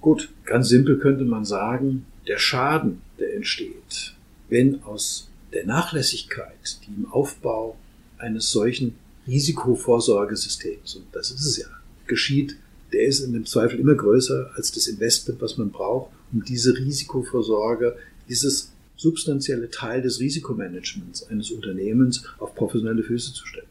Gut, 0.00 0.30
ganz 0.44 0.68
simpel 0.68 0.98
könnte 0.98 1.24
man 1.24 1.44
sagen, 1.44 2.06
der 2.28 2.38
Schaden, 2.38 3.02
der 3.18 3.34
entsteht, 3.34 4.14
wenn 4.48 4.82
aus 4.82 5.30
der 5.52 5.66
Nachlässigkeit, 5.66 6.80
die 6.86 6.94
im 6.94 7.10
Aufbau 7.10 7.76
eines 8.18 8.50
solchen 8.50 8.94
Risikovorsorgesystems, 9.26 10.96
und 10.96 11.06
das 11.12 11.30
ist 11.30 11.44
es 11.44 11.58
ja, 11.58 11.66
geschieht, 12.06 12.56
der 12.92 13.06
ist 13.06 13.20
in 13.20 13.32
dem 13.32 13.46
Zweifel 13.46 13.80
immer 13.80 13.94
größer 13.94 14.52
als 14.54 14.72
das 14.72 14.86
Investment, 14.86 15.40
was 15.40 15.58
man 15.58 15.70
braucht, 15.70 16.12
um 16.32 16.44
diese 16.44 16.76
Risikovorsorge, 16.76 17.96
dieses 18.28 18.72
substanzielle 18.96 19.70
Teil 19.70 20.02
des 20.02 20.20
Risikomanagements 20.20 21.28
eines 21.28 21.50
Unternehmens 21.50 22.24
auf 22.38 22.54
professionelle 22.54 23.02
Füße 23.02 23.34
zu 23.34 23.46
stellen. 23.46 23.66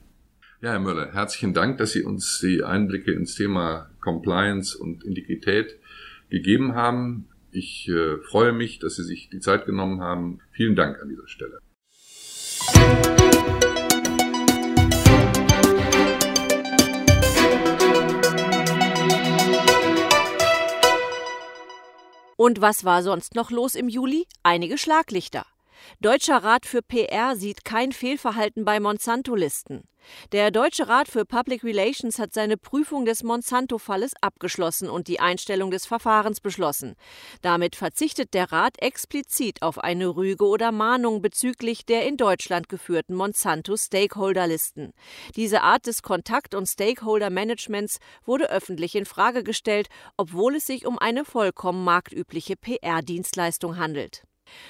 Ja, 0.62 0.72
Herr 0.72 0.80
Möller, 0.80 1.14
herzlichen 1.14 1.54
Dank, 1.54 1.78
dass 1.78 1.92
Sie 1.92 2.04
uns 2.04 2.40
die 2.42 2.64
Einblicke 2.64 3.12
ins 3.12 3.36
Thema 3.36 3.90
Compliance 4.02 4.78
und 4.78 5.04
Integrität 5.04 5.78
gegeben 6.30 6.76
haben. 6.76 7.28
Ich 7.52 7.88
äh, 7.88 8.18
freue 8.30 8.52
mich, 8.52 8.80
dass 8.80 8.96
Sie 8.96 9.04
sich 9.04 9.30
die 9.30 9.40
Zeit 9.40 9.66
genommen 9.66 10.02
haben. 10.02 10.40
Vielen 10.52 10.76
Dank 10.76 11.02
an 11.02 11.10
dieser 11.10 11.28
Stelle. 11.28 11.60
Und 22.38 22.62
was 22.62 22.84
war 22.84 23.02
sonst 23.02 23.34
noch 23.36 23.50
los 23.50 23.76
im 23.76 23.88
Juli? 23.88 24.28
Einige 24.44 24.78
Schlaglichter. 24.78 25.46
Deutscher 26.00 26.44
Rat 26.44 26.66
für 26.66 26.82
PR 26.82 27.36
sieht 27.36 27.66
kein 27.66 27.92
Fehlverhalten 27.92 28.66
bei 28.66 28.80
Monsanto-Listen. 28.80 29.84
Der 30.32 30.52
Deutsche 30.52 30.88
Rat 30.88 31.08
für 31.08 31.26
Public 31.26 31.64
Relations 31.64 32.20
hat 32.20 32.34
seine 32.34 32.58
Prüfung 32.58 33.06
des 33.06 33.24
Monsanto-Falles 33.24 34.14
abgeschlossen 34.22 34.90
und 34.90 35.08
die 35.08 35.20
Einstellung 35.20 35.72
des 35.72 35.86
Verfahrens 35.86 36.42
beschlossen. 36.42 36.96
Damit 37.42 37.76
verzichtet 37.76 38.34
der 38.34 38.52
Rat 38.52 38.82
explizit 38.82 39.62
auf 39.62 39.80
eine 39.80 40.16
Rüge 40.16 40.46
oder 40.46 40.72
Mahnung 40.72 41.22
bezüglich 41.22 41.86
der 41.86 42.08
in 42.08 42.18
Deutschland 42.18 42.70
geführten 42.70 43.16
Monsanto-Stakeholder-Listen. 43.16 44.94
Diese 45.36 45.62
Art 45.62 45.88
des 45.88 46.02
Kontakt- 46.02 46.56
und 46.56 46.68
Stakeholder-Managements 46.68 47.98
wurde 48.26 48.50
öffentlich 48.50 48.96
in 48.96 49.06
Frage 49.06 49.44
gestellt, 49.44 49.88
obwohl 50.18 50.56
es 50.56 50.66
sich 50.66 50.86
um 50.86 51.00
eine 51.00 51.26
vollkommen 51.26 51.84
marktübliche 51.84 52.56
PR-Dienstleistung 52.56 53.78
handelt. 53.78 54.24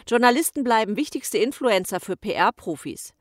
Journalisten 0.08 0.64
bleiben 0.64 0.98
wichtigste 0.98 1.38
Influencer 1.38 2.00
für 2.00 2.16
PR-Profis. 2.16 3.14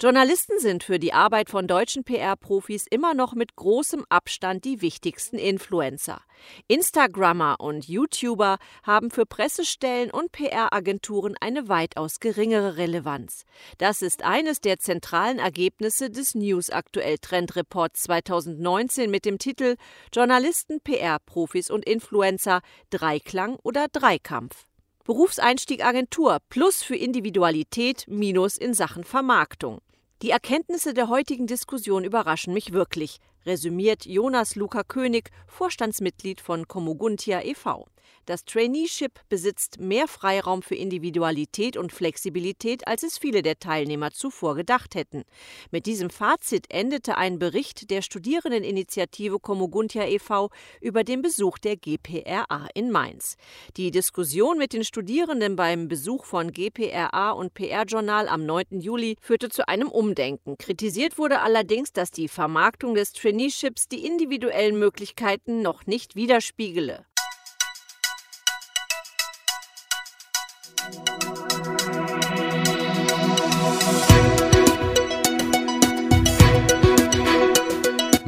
Journalisten 0.00 0.58
sind 0.58 0.82
für 0.84 0.98
die 0.98 1.12
Arbeit 1.12 1.50
von 1.50 1.66
deutschen 1.66 2.04
PR-Profis 2.04 2.86
immer 2.88 3.14
noch 3.14 3.34
mit 3.34 3.56
großem 3.56 4.04
Abstand 4.08 4.64
die 4.64 4.80
wichtigsten 4.80 5.36
Influencer. 5.36 6.22
Instagrammer 6.68 7.56
und 7.58 7.86
YouTuber 7.86 8.58
haben 8.82 9.10
für 9.10 9.26
Pressestellen 9.26 10.10
und 10.10 10.32
PR-Agenturen 10.32 11.36
eine 11.40 11.68
weitaus 11.68 12.20
geringere 12.20 12.76
Relevanz. 12.76 13.44
Das 13.78 14.00
ist 14.00 14.22
eines 14.24 14.60
der 14.60 14.78
zentralen 14.78 15.38
Ergebnisse 15.38 16.10
des 16.10 16.34
News 16.34 16.70
Aktuell 16.70 17.18
Trend 17.18 17.56
Reports 17.56 18.02
2019 18.02 19.10
mit 19.10 19.24
dem 19.24 19.38
Titel 19.38 19.76
Journalisten, 20.14 20.80
PR-Profis 20.80 21.70
und 21.70 21.84
Influencer 21.84 22.62
Dreiklang 22.90 23.56
oder 23.62 23.88
Dreikampf. 23.88 24.66
Berufseinstieg 25.04 25.84
Agentur 25.84 26.38
plus 26.50 26.82
für 26.82 26.94
Individualität 26.94 28.04
minus 28.06 28.58
in 28.58 28.74
Sachen 28.74 29.02
Vermarktung. 29.02 29.80
Die 30.20 30.30
Erkenntnisse 30.30 30.92
der 30.92 31.08
heutigen 31.08 31.46
Diskussion 31.46 32.04
überraschen 32.04 32.52
mich 32.52 32.72
wirklich, 32.72 33.18
resümiert 33.46 34.04
Jonas 34.04 34.56
Luca 34.56 34.84
König, 34.84 35.30
Vorstandsmitglied 35.46 36.42
von 36.42 36.68
Komuguntia 36.68 37.40
e.V. 37.42 37.86
Das 38.26 38.44
Traineeship 38.44 39.20
besitzt 39.28 39.80
mehr 39.80 40.08
Freiraum 40.08 40.62
für 40.62 40.74
Individualität 40.74 41.76
und 41.76 41.92
Flexibilität, 41.92 42.86
als 42.86 43.02
es 43.02 43.18
viele 43.18 43.42
der 43.42 43.58
Teilnehmer 43.58 44.12
zuvor 44.12 44.54
gedacht 44.54 44.94
hätten. 44.94 45.24
Mit 45.70 45.86
diesem 45.86 46.10
Fazit 46.10 46.66
endete 46.68 47.16
ein 47.16 47.38
Bericht 47.38 47.90
der 47.90 48.02
Studierendeninitiative 48.02 49.38
Komuguntia 49.38 50.06
e.V. 50.06 50.50
über 50.80 51.04
den 51.04 51.22
Besuch 51.22 51.58
der 51.58 51.76
GPRA 51.76 52.68
in 52.74 52.90
Mainz. 52.90 53.36
Die 53.76 53.90
Diskussion 53.90 54.58
mit 54.58 54.72
den 54.72 54.84
Studierenden 54.84 55.56
beim 55.56 55.88
Besuch 55.88 56.24
von 56.24 56.52
GPRA 56.52 57.32
und 57.32 57.54
PR-Journal 57.54 58.28
am 58.28 58.46
9. 58.46 58.80
Juli 58.80 59.16
führte 59.20 59.48
zu 59.48 59.66
einem 59.68 59.88
Umdenken. 59.88 60.56
Kritisiert 60.58 61.18
wurde 61.18 61.40
allerdings, 61.40 61.92
dass 61.92 62.10
die 62.10 62.28
Vermarktung 62.28 62.94
des 62.94 63.12
Traineeships 63.12 63.88
die 63.88 64.06
individuellen 64.06 64.78
Möglichkeiten 64.78 65.62
noch 65.62 65.86
nicht 65.86 66.16
widerspiegele. 66.16 67.06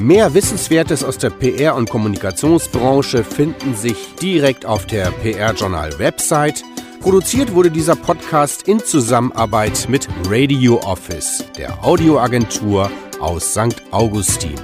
Mehr 0.02 0.34
Wissenswertes 0.34 1.04
aus 1.04 1.16
der 1.18 1.30
PR- 1.30 1.76
und 1.76 1.88
Kommunikationsbranche 1.88 3.22
finden 3.22 3.76
sich 3.76 4.16
direkt 4.20 4.66
auf 4.66 4.84
der 4.84 5.12
PR-Journal-Website. 5.12 6.64
Produziert 6.98 7.54
wurde 7.54 7.70
dieser 7.70 7.94
Podcast 7.94 8.66
in 8.66 8.80
Zusammenarbeit 8.80 9.88
mit 9.88 10.08
Radio 10.26 10.80
Office, 10.80 11.44
der 11.56 11.84
Audioagentur 11.84 12.90
aus 13.20 13.52
St. 13.52 13.80
Augustin. 13.92 14.56